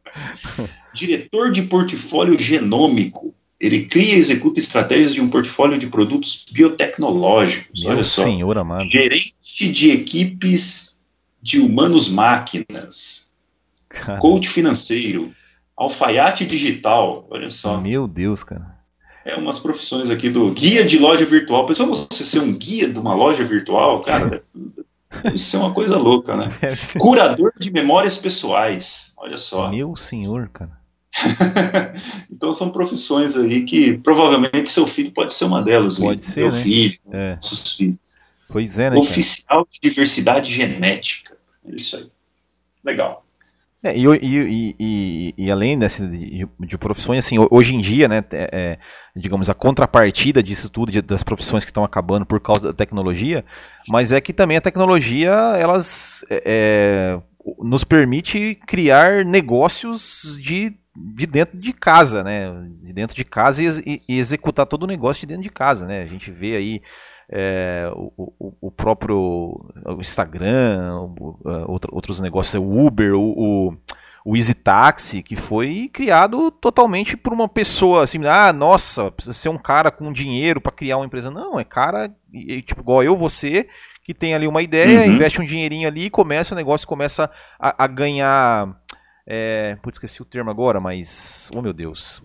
[0.93, 3.35] Diretor de portfólio genômico.
[3.59, 7.85] Ele cria e executa estratégias de um portfólio de produtos biotecnológicos.
[7.85, 8.22] Meu olha só.
[8.22, 8.85] Senhor amado.
[8.91, 11.07] Gerente de equipes
[11.41, 13.33] de humanos máquinas.
[13.89, 14.18] Cara.
[14.18, 15.33] Coach financeiro.
[15.77, 17.27] Alfaiate digital.
[17.31, 17.79] Olha só.
[17.81, 18.77] Meu Deus, cara.
[19.24, 21.66] É umas profissões aqui do guia de loja virtual.
[21.66, 24.01] Pensou você ser um guia de uma loja virtual?
[24.01, 24.43] Cara,
[25.35, 26.49] Isso é uma coisa louca, né?
[26.99, 29.14] Curador de memórias pessoais.
[29.19, 29.69] Olha só.
[29.69, 30.77] Meu senhor, cara.
[32.31, 35.99] então são profissões aí que provavelmente seu filho pode ser uma delas.
[35.99, 36.41] Pode ser.
[36.41, 36.62] Meu né?
[36.62, 37.35] filho, é.
[37.35, 38.21] nossos filhos.
[38.49, 38.97] Pois é, né?
[38.97, 39.69] Oficial cara?
[39.71, 41.37] de diversidade genética.
[41.67, 42.07] É isso aí.
[42.85, 43.26] Legal.
[43.87, 48.22] É, e, e, e, e, além dessa, de, de, profissões, assim, hoje em dia, né,
[48.32, 48.78] é,
[49.14, 53.45] digamos, a contrapartida disso tudo, de, das profissões que estão acabando por causa da tecnologia,
[53.89, 57.18] mas é que também a tecnologia, elas é, é
[57.61, 62.51] nos permite criar negócios de, de dentro de casa, né,
[62.82, 66.03] de dentro de casa e, e executar todo o negócio de dentro de casa, né,
[66.03, 66.82] a gente vê aí
[67.31, 69.68] é, o, o, o, próprio
[69.99, 73.77] Instagram, o, é, outros negócios, o Uber, o,
[74.24, 79.49] o Easy Taxi, que foi criado totalmente por uma pessoa assim, ah, nossa, precisa ser
[79.49, 81.31] um cara com dinheiro para criar uma empresa.
[81.31, 82.09] Não, é cara,
[82.64, 83.68] tipo, igual eu, você,
[84.03, 85.14] que tem ali uma ideia, uhum.
[85.14, 88.81] investe um dinheirinho ali, começa o negócio começa a, a ganhar.
[89.27, 91.51] É, putz, esqueci o termo agora, mas.
[91.55, 92.22] Oh meu Deus.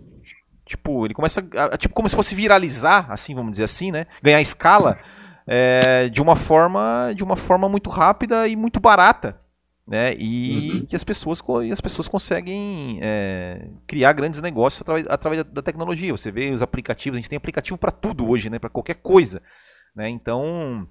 [0.71, 4.05] Tipo, ele começa a, tipo como se fosse viralizar, assim, vamos dizer assim, né?
[4.23, 4.97] Ganhar escala
[5.45, 9.37] é, de uma forma de uma forma muito rápida e muito barata,
[9.85, 10.15] né?
[10.17, 10.85] E uhum.
[10.85, 16.13] que as pessoas e as pessoas conseguem é, criar grandes negócios através, através da, tecnologia.
[16.13, 18.57] Você vê os aplicativos, a gente tem aplicativo para tudo hoje, né?
[18.57, 19.41] Para qualquer coisa,
[19.93, 20.07] né?
[20.07, 20.87] Então,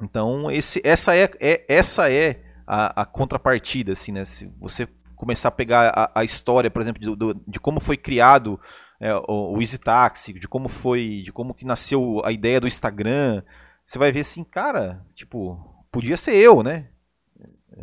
[0.00, 4.24] então esse, essa é, é essa é a, a contrapartida, assim, né?
[4.24, 8.60] Se você começar a pegar a, a história, por exemplo, de, de como foi criado
[9.00, 12.66] é, o, o Easy Taxi, de como foi, de como que nasceu a ideia do
[12.66, 13.42] Instagram,
[13.86, 15.58] você vai ver assim, cara, tipo,
[15.90, 16.88] podia ser eu, né?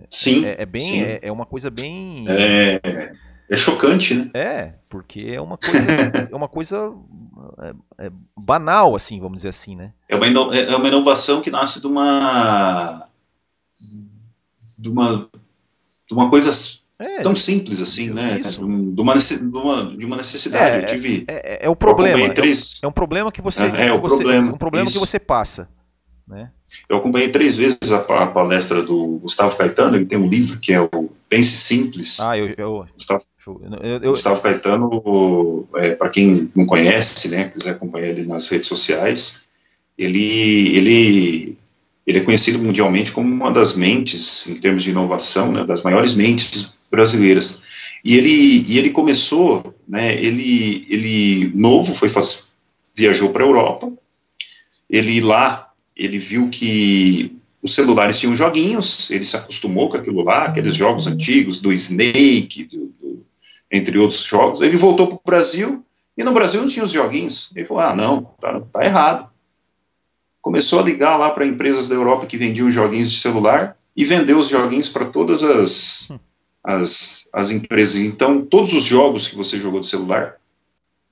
[0.10, 0.46] Sim.
[0.46, 1.02] É, é bem, sim.
[1.02, 2.26] É, é, uma coisa bem.
[2.28, 2.80] É,
[3.50, 4.32] é chocante, né?
[4.34, 6.94] É, porque é uma coisa, é uma coisa
[7.60, 9.94] é, é banal, assim, vamos dizer assim, né?
[10.10, 10.26] É uma,
[10.58, 13.08] é uma inovação que nasce de uma
[14.78, 15.30] de uma
[16.08, 16.52] de uma coisa
[17.04, 18.40] é, tão simples assim, né?
[18.40, 20.78] De uma, de, uma, de uma necessidade.
[20.78, 21.26] É, eu tive.
[21.28, 22.34] É, é, é o problema.
[22.34, 22.80] Três...
[22.82, 23.64] É, um, problema que você.
[23.64, 24.54] É, é o você, problema.
[24.54, 25.00] Um problema Isso.
[25.00, 25.68] que você passa.
[26.26, 26.50] Né?
[26.88, 30.72] Eu acompanhei três vezes a, a, palestra do Gustavo Caetano, ele tem um livro que
[30.72, 32.20] é o Pense Simples.
[32.22, 32.54] Ah, eu.
[32.58, 38.26] eu Gustavo, eu, eu, Gustavo Caetano, é, para quem não conhece, né, quiser acompanhar ele
[38.26, 39.44] nas redes sociais,
[39.98, 41.58] ele, ele
[42.06, 46.14] ele é conhecido mundialmente como uma das mentes, em termos de inovação, né, das maiores
[46.14, 47.64] mentes brasileiras.
[48.06, 52.08] E ele, e ele começou, né, ele, ele novo, foi
[52.96, 53.92] viajou para a Europa,
[54.88, 60.44] ele lá, ele viu que os celulares tinham joguinhos, ele se acostumou com aquilo lá,
[60.44, 63.26] aqueles jogos antigos, do Snake, do, do,
[63.72, 65.84] entre outros jogos, ele voltou para o Brasil,
[66.16, 69.32] e no Brasil não tinha os joguinhos, ele falou, ah, não, tá, tá errado,
[70.42, 74.38] começou a ligar lá para empresas da Europa que vendiam joguinhos de celular e vendeu
[74.38, 76.12] os joguinhos para todas as,
[76.64, 77.98] as, as empresas.
[77.98, 80.38] Então, todos os jogos que você jogou de celular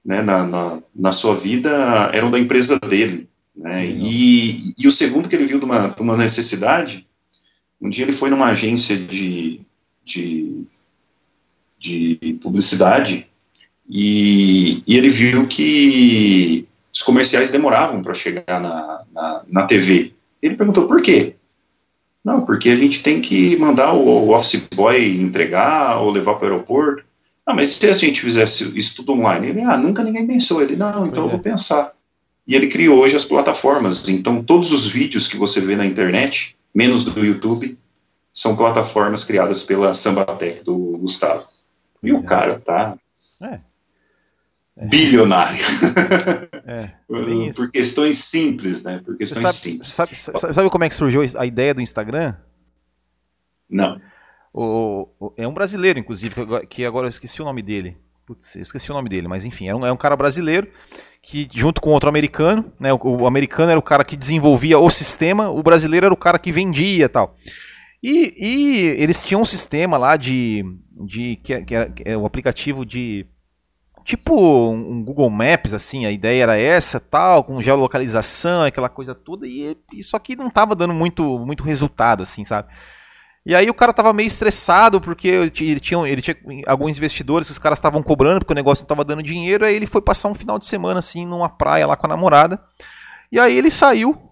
[0.04, 1.70] né, na, na, na sua vida
[2.14, 3.28] eram da empresa dele.
[3.56, 3.86] Né?
[3.88, 7.08] E, e o segundo que ele viu de uma, de uma necessidade,
[7.82, 9.62] um dia ele foi numa agência de,
[10.06, 10.66] de,
[11.78, 13.28] de publicidade
[13.89, 20.14] e, e ele viu que os comerciais demoravam para chegar na, na, na, TV.
[20.41, 21.36] Ele perguntou por quê?
[22.24, 26.51] Não, porque a gente tem que mandar o, office boy entregar ou levar para o
[26.51, 27.03] aeroporto.
[27.45, 29.47] Ah, mas se a gente fizesse isso tudo online?
[29.47, 30.61] Ele, ah, nunca ninguém pensou.
[30.61, 31.26] Ele, não, então é.
[31.26, 31.93] eu vou pensar.
[32.47, 34.07] E ele criou hoje as plataformas.
[34.07, 37.78] Então, todos os vídeos que você vê na internet, menos do YouTube,
[38.34, 41.45] são plataformas criadas pela Sambatec do Gustavo.
[42.03, 42.95] E o cara tá
[43.41, 43.59] é.
[44.82, 44.86] É.
[44.88, 45.63] bilionário.
[46.65, 46.89] É,
[47.53, 48.99] por questões simples, né?
[49.05, 49.88] Por questões sabe, simples.
[49.89, 52.34] Sabe, sabe, sabe, como é que surgiu a ideia do Instagram?
[53.69, 54.01] Não.
[54.53, 56.34] O, o, é um brasileiro, inclusive,
[56.67, 57.95] que agora eu esqueci o nome dele.
[58.25, 60.67] Putz, eu esqueci o nome dele, mas enfim, é um, é um cara brasileiro
[61.21, 62.91] que, junto com outro americano, né?
[62.91, 66.39] O, o, americano era o cara que desenvolvia o sistema, o brasileiro era o cara
[66.39, 67.36] que vendia e tal.
[68.01, 70.65] E, e eles tinham um sistema lá de.
[71.05, 73.27] de que, que, era, que é o aplicativo de
[74.04, 79.47] tipo um Google Maps, assim, a ideia era essa, tal, com geolocalização, aquela coisa toda,
[79.47, 82.70] e, só que não tava dando muito, muito resultado, assim, sabe?
[83.45, 86.38] E aí o cara tava meio estressado, porque ele tinha, ele tinha
[86.68, 89.76] alguns investidores que os caras estavam cobrando, porque o negócio não tava dando dinheiro, aí
[89.76, 92.62] ele foi passar um final de semana, assim, numa praia lá com a namorada,
[93.32, 94.32] e aí ele saiu,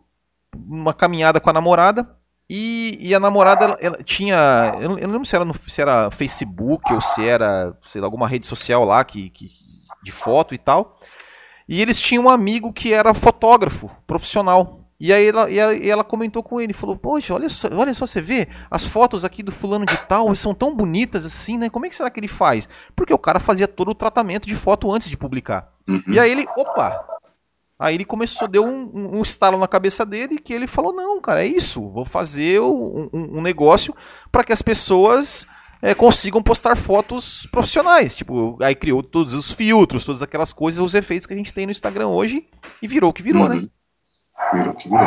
[0.56, 4.76] uma caminhada com a namorada, e, e, a namorada ela, ela tinha.
[4.82, 8.02] Eu não, eu não, lembro se era, no, se era Facebook ou se era, sei
[8.02, 9.52] lá, alguma rede social lá que, que,
[10.04, 10.98] de foto e tal.
[11.68, 14.80] E eles tinham um amigo que era fotógrafo profissional.
[15.00, 17.94] E aí ela, e ela, e ela comentou com ele, falou, poxa, olha só, olha
[17.94, 21.70] só, você vê, as fotos aqui do fulano de tal são tão bonitas assim, né?
[21.70, 22.68] Como é que será que ele faz?
[22.96, 25.72] Porque o cara fazia todo o tratamento de foto antes de publicar.
[25.88, 26.04] Uhum.
[26.08, 27.06] E aí ele, opa,
[27.80, 31.22] Aí ele começou, deu um, um, um, estalo na cabeça dele que ele falou: não,
[31.22, 31.90] cara, é isso.
[31.90, 33.96] Vou fazer um, um negócio
[34.30, 35.48] para que as pessoas
[35.82, 38.14] é, consigam postar fotos profissionais.
[38.16, 41.66] Tipo, aí criou todos os filtros, todas aquelas coisas, os efeitos que a gente tem
[41.66, 42.46] no Instagram hoje
[42.82, 43.56] e virou o que virou, né?
[43.56, 43.62] uhum.
[43.62, 43.70] né?
[44.54, 45.06] Virou que virou.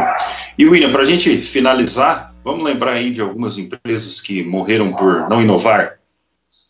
[0.58, 5.28] E William, para a gente finalizar, vamos lembrar aí de algumas empresas que morreram por
[5.28, 5.98] não inovar.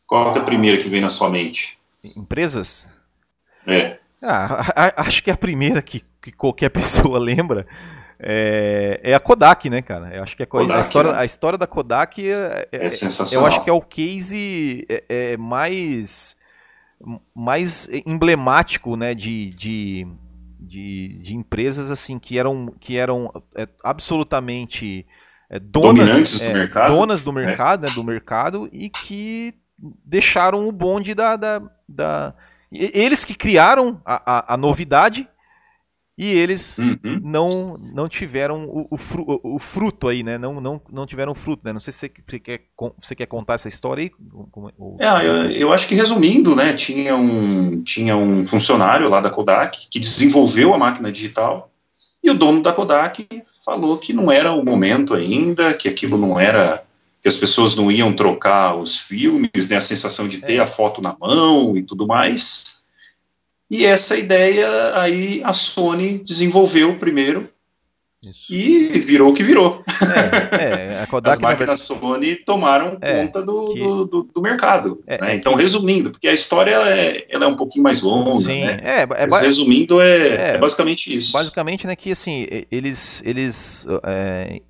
[0.06, 1.78] Qual é a primeira que vem na sua mente?
[2.16, 2.88] Empresas?
[3.66, 3.98] É.
[4.22, 7.66] Ah, acho que é a primeira que, que qualquer pessoa lembra
[8.24, 10.14] é, é, a Kodak, né, cara?
[10.14, 11.18] Eu acho que a, Kodak, a, história, né?
[11.18, 13.44] a história da Kodak é, é, é, sensacional.
[13.44, 16.36] Eu acho que é o case é, é mais,
[17.34, 20.06] mais emblemático, né, de, de,
[20.60, 25.04] de, de, empresas assim que eram, que eram é, absolutamente
[25.60, 29.52] donas, do mercado, donas do mercado, né, do mercado e que
[30.04, 32.34] deixaram o bonde da, da, da
[32.70, 35.28] eles que criaram a, a, a novidade
[36.22, 37.20] e eles uhum.
[37.22, 40.38] não não tiveram o, o, fru, o, fruto aí, né?
[40.38, 41.72] Não, não, não tiveram fruto, né?
[41.72, 42.60] Não sei se você quer,
[43.00, 44.10] você quer contar essa história aí.
[45.00, 46.72] É, eu, eu acho que resumindo, né?
[46.72, 51.72] Tinha um, tinha um funcionário lá da Kodak que desenvolveu a máquina digital
[52.22, 53.26] e o dono da Kodak
[53.64, 56.84] falou que não era o momento ainda, que aquilo não era
[57.20, 60.60] que as pessoas não iam trocar os filmes, né, a sensação de ter é.
[60.60, 62.71] a foto na mão e tudo mais.
[63.72, 64.68] E essa ideia
[65.00, 67.48] aí a Sony desenvolveu primeiro
[68.22, 68.52] isso.
[68.52, 69.82] E virou o que virou.
[70.52, 72.02] É, é, Kodak, As máquinas verdade...
[72.04, 73.80] Sony tomaram é, conta do, que...
[73.80, 75.02] do, do, do, mercado.
[75.06, 75.34] É, né?
[75.34, 75.62] Então, que...
[75.62, 78.34] resumindo, porque a história ela é, ela é um pouquinho mais longa.
[78.34, 78.78] Sim, né?
[78.82, 81.32] é, é Mas, resumindo, é, é, basicamente isso.
[81.32, 83.86] Basicamente, né, que assim, eles, eles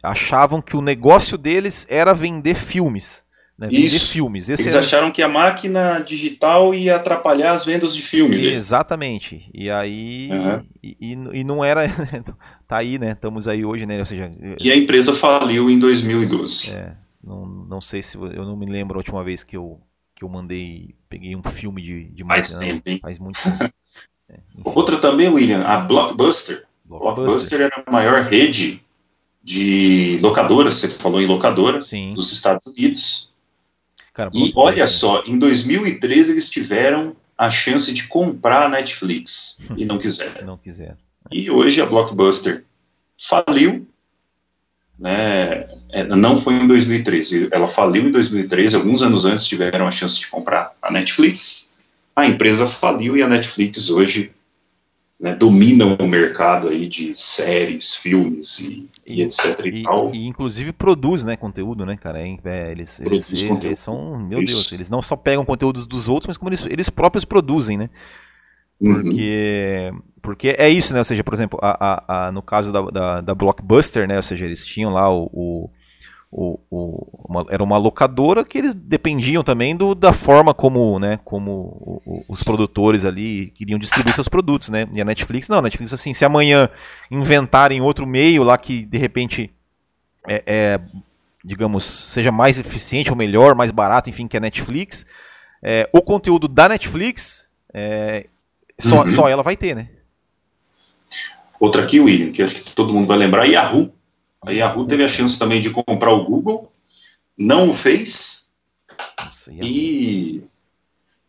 [0.03, 3.23] achavam que o negócio deles era vender filmes
[3.63, 3.69] né?
[3.69, 4.49] Vender filmes.
[4.49, 4.85] Esse Eles era...
[4.85, 8.37] acharam que a máquina digital ia atrapalhar as vendas de filme.
[8.37, 8.55] Né?
[8.55, 9.49] Exatamente.
[9.55, 10.29] E aí.
[10.33, 10.65] Uhum.
[10.83, 11.83] E, e, e, não era.
[12.67, 13.13] tá aí, né?
[13.13, 13.99] Estamos aí hoje, né?
[14.01, 14.31] Ou seja.
[14.61, 16.73] E a empresa faliu em 2012.
[16.73, 16.97] É.
[17.23, 18.17] Não, não sei se.
[18.17, 19.81] Eu não me lembro a última vez que eu,
[20.15, 20.97] que eu mandei.
[21.09, 22.73] Peguei um filme de, de Faz máquina.
[22.73, 22.99] tempo, hein?
[23.01, 23.73] Faz muito tempo.
[24.29, 26.65] é, Outra também, William, a Blockbuster.
[26.85, 27.15] Blockbuster.
[27.15, 28.83] Blockbuster era a maior rede
[29.45, 32.15] de locadoras, você falou em locadora, Sim.
[32.15, 33.32] dos Estados Unidos.
[34.13, 39.85] Cara, E olha só, em 2013 eles tiveram a chance de comprar a Netflix e
[39.85, 40.47] não quiseram.
[40.47, 40.97] Não quiser.
[41.31, 42.65] E hoje a Blockbuster
[43.19, 43.87] faliu,
[44.99, 45.67] né?
[45.91, 48.77] É, Não foi em 2013, ela faliu em 2013.
[48.77, 51.71] Alguns anos antes tiveram a chance de comprar a Netflix.
[52.15, 54.33] A empresa faliu e a Netflix hoje
[55.23, 59.61] né, domina o mercado aí de séries, filmes e, e etc.
[59.65, 60.13] E, E, tal.
[60.13, 62.21] e, inclusive produz, né, conteúdo, né, cara?
[62.21, 64.55] É, é, eles, eles, eles- eles são, meu Isso.
[64.57, 67.89] Deus, eles não só pegam conteúdos dos outros, mas como eles, eles próprios produzem, né?
[68.81, 68.95] Uhum.
[69.03, 70.99] Porque, porque é isso, né?
[70.99, 71.71] Ou seja, por exemplo, a,
[72.17, 74.17] a- a- no caso da, da, da Blockbuster, né?
[74.17, 75.31] Ou seja, eles tinham lá o.
[75.33, 75.71] o,
[76.35, 81.19] o- o- uma- era uma locadora que eles dependiam também do, da forma como, né,
[81.25, 84.89] como o- os produtores ali queriam distribuir seus produtos, né?
[84.95, 86.71] E a Netflix, não, a Netflix, assim, se amanhã
[87.11, 89.53] inventarem outro meio lá que de repente
[90.27, 90.81] é, é,
[91.45, 95.05] digamos, seja mais eficiente ou melhor, mais barato, enfim, que a Netflix,
[95.63, 98.27] é, o conteúdo da Netflix é,
[98.81, 99.09] só, Uhum.
[99.09, 99.89] só ela vai ter, né?
[101.61, 103.93] Outra aqui, William, que acho que todo mundo vai lembrar, Yahoo.
[104.45, 106.71] A Yahoo teve a chance também de comprar o Google,
[107.39, 108.47] não o fez,
[109.19, 110.43] Nossa, e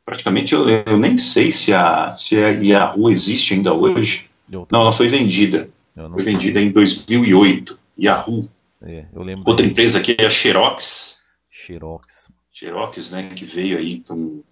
[0.06, 4.30] praticamente eu, eu nem sei se a, se a Yahoo existe ainda hoje.
[4.72, 5.70] Não, ela foi vendida.
[5.96, 6.34] Foi sei.
[6.34, 7.80] vendida em 2008.
[8.00, 8.50] Yahoo.
[8.82, 11.26] É, eu lembro Outra empresa aqui é a Xerox.
[11.52, 12.30] Xerox.
[12.52, 14.44] Xerox, né, que veio aí com...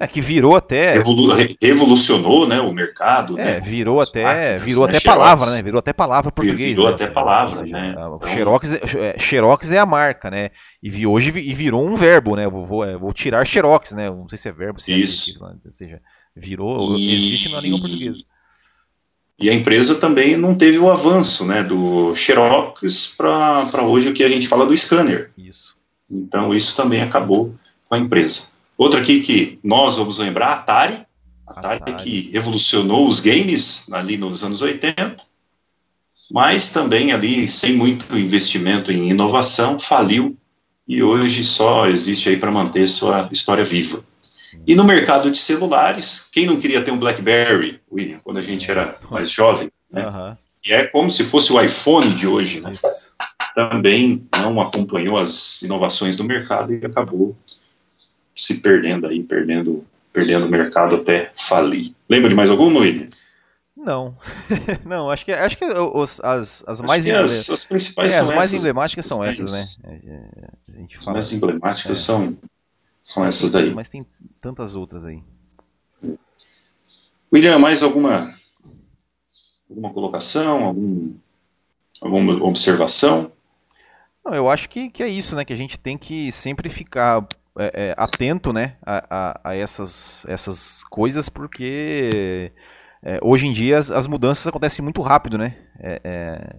[0.00, 0.94] É que virou até.
[0.94, 5.18] revolu- re- revolucionou, né, o mercado, É, né, virou até, máquinas, virou né, até Xerox.
[5.18, 5.62] palavra, né?
[5.62, 6.70] Virou até palavra português.
[6.70, 6.94] Virou né?
[6.94, 7.90] até palavra, seja, né?
[7.92, 8.80] Então- Xerox, é,
[9.14, 10.50] é, Xerox é a marca, né?
[10.82, 12.48] E vi, hoje e virou um verbo, né?
[12.48, 14.10] Vou, vou, é, vou tirar Xerox, né?
[14.10, 15.40] Não sei se é verbo, se é Isso.
[15.44, 15.54] né?
[15.64, 16.00] ou seja,
[16.34, 18.24] virou, E- existe na língua portuguesa.
[19.40, 24.24] E a empresa também não teve o avanço né, do Xerox para hoje o que
[24.24, 25.30] a gente fala do scanner.
[25.38, 25.76] Isso.
[26.10, 27.54] Então isso também acabou
[27.88, 28.55] com a empresa.
[28.76, 31.06] Outra aqui que nós vamos lembrar, a Atari.
[31.46, 31.94] Atari, Atari.
[32.02, 35.16] que revolucionou os games ali nos anos 80,
[36.30, 40.36] mas também ali sem muito investimento em inovação, faliu
[40.86, 44.04] e hoje só existe aí para manter sua história viva.
[44.66, 48.70] E no mercado de celulares, quem não queria ter um BlackBerry, William, quando a gente
[48.70, 50.04] era mais jovem, né?
[50.04, 52.72] Aham, que é como se fosse o iPhone de hoje, né?
[52.72, 53.14] isso.
[53.54, 57.36] também não acompanhou as inovações do mercado e acabou
[58.36, 61.92] se perdendo aí, perdendo, perdendo o mercado até falir.
[62.08, 63.08] Lembra de mais alguma, William?
[63.76, 64.16] Não.
[64.84, 68.16] não, acho que, acho que os- as, as Acho mais, que as, as principais é,
[68.18, 68.60] são as mais essas.
[68.60, 69.90] emblemáticas são As essas, né?
[69.90, 71.14] É, é, a gente As fala.
[71.14, 72.00] mais emblemáticas É.
[72.02, 72.36] são,
[73.02, 73.74] são essas daí.
[73.74, 74.04] Mas tem
[74.40, 75.22] tantas outras aí.
[77.32, 78.32] William, mais alguma,
[79.68, 81.12] alguma colocação, algum,
[82.00, 83.30] alguma observação?
[84.24, 85.44] Não, eu acho que, que é isso, né?
[85.44, 87.26] Que a gente tem que sempre ficar
[87.58, 88.76] é, é, atento, né?
[88.84, 92.52] A, a- a essas, essas coisas, porque
[93.02, 95.56] é, hoje em dia as, as mudanças acontecem muito rápido, né?
[95.78, 96.56] É, é,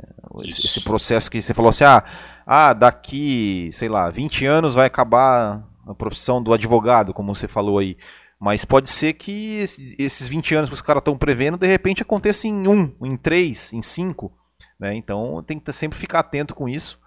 [0.47, 2.03] esse, processo que você falou assim, ah,
[2.45, 7.79] ah, daqui, sei lá, 20 anos vai acabar a profissão do advogado, como você falou
[7.79, 7.97] aí.
[8.39, 12.01] Mas pode ser que esse- esses 20 anos que os caras estão prevendo, de repente
[12.03, 14.31] aconteça em um, em três, em cinco.
[14.79, 14.95] Né?
[14.95, 16.99] Então tem que sempre ficar atento com isso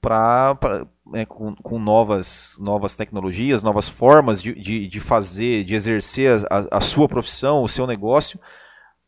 [0.00, 5.74] pra, pra- né, com, com novas, novas tecnologias, novas formas de, de, de fazer, de
[5.74, 8.38] exercer a, a sua profissão, o seu negócio,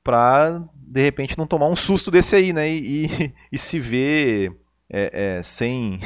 [0.02, 2.68] para de repente não tomar um susto desse aí, né?
[2.70, 4.52] E, e, e se ver
[4.90, 6.00] é, é, sem,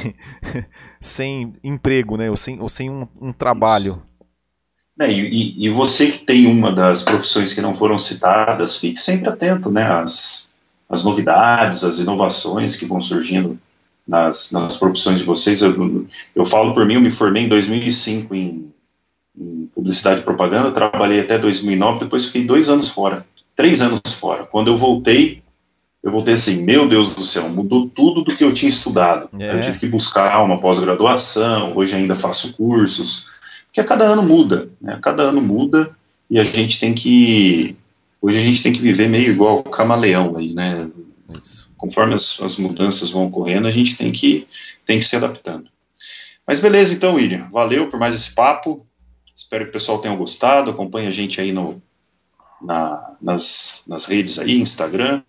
[1.01, 2.29] sem emprego, né?
[2.29, 4.01] Ou sem, ou sem um, um trabalho.
[4.99, 9.27] É, e, e- você que tem uma das profissões que não foram citadas, fique sempre
[9.27, 10.53] atento, né, às,
[10.87, 13.59] às novidades, às inovações que vão surgindo
[14.07, 15.61] nas, nas profissões de vocês.
[15.61, 18.71] Eu, eu falo por mim, eu me formei em 2005 em,
[19.37, 23.25] em publicidade e propaganda, trabalhei até 2009, depois fiquei dois anos fora,
[23.55, 24.43] três anos fora.
[24.43, 25.41] Quando eu voltei,
[26.03, 29.29] eu voltei assim, meu Deus do céu, mudou tudo do que eu tinha estudado.
[29.39, 29.55] É.
[29.55, 33.29] Eu tive que buscar uma pós-graduação, hoje ainda faço cursos,
[33.65, 34.93] porque a cada ano muda, né?
[34.93, 35.89] A cada ano muda
[36.29, 37.75] e a gente tem que
[38.21, 40.89] hoje a gente tem que viver meio igual camaleão aí, né?
[41.77, 44.47] Conforme as, as mudanças vão ocorrendo, a gente tem que
[44.85, 45.69] tem que se adaptando.
[46.47, 48.85] Mas beleza, então, William, valeu por mais esse papo.
[49.33, 50.71] Espero que o pessoal tenha gostado.
[50.71, 51.81] Acompanhe a gente aí no,
[52.61, 55.23] na, nas, nas redes aí, Instagram,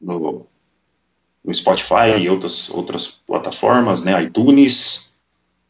[0.00, 0.46] no,
[1.44, 4.22] no Spotify e outras, outras plataformas, né?
[4.22, 5.14] iTunes,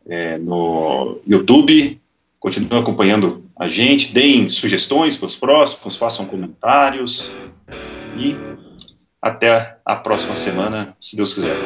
[0.06, 2.00] é, no YouTube.
[2.38, 7.30] Continue acompanhando a gente, deem sugestões para os próximos, façam comentários
[8.16, 8.53] e
[9.24, 11.56] Até a próxima semana, se Deus quiser.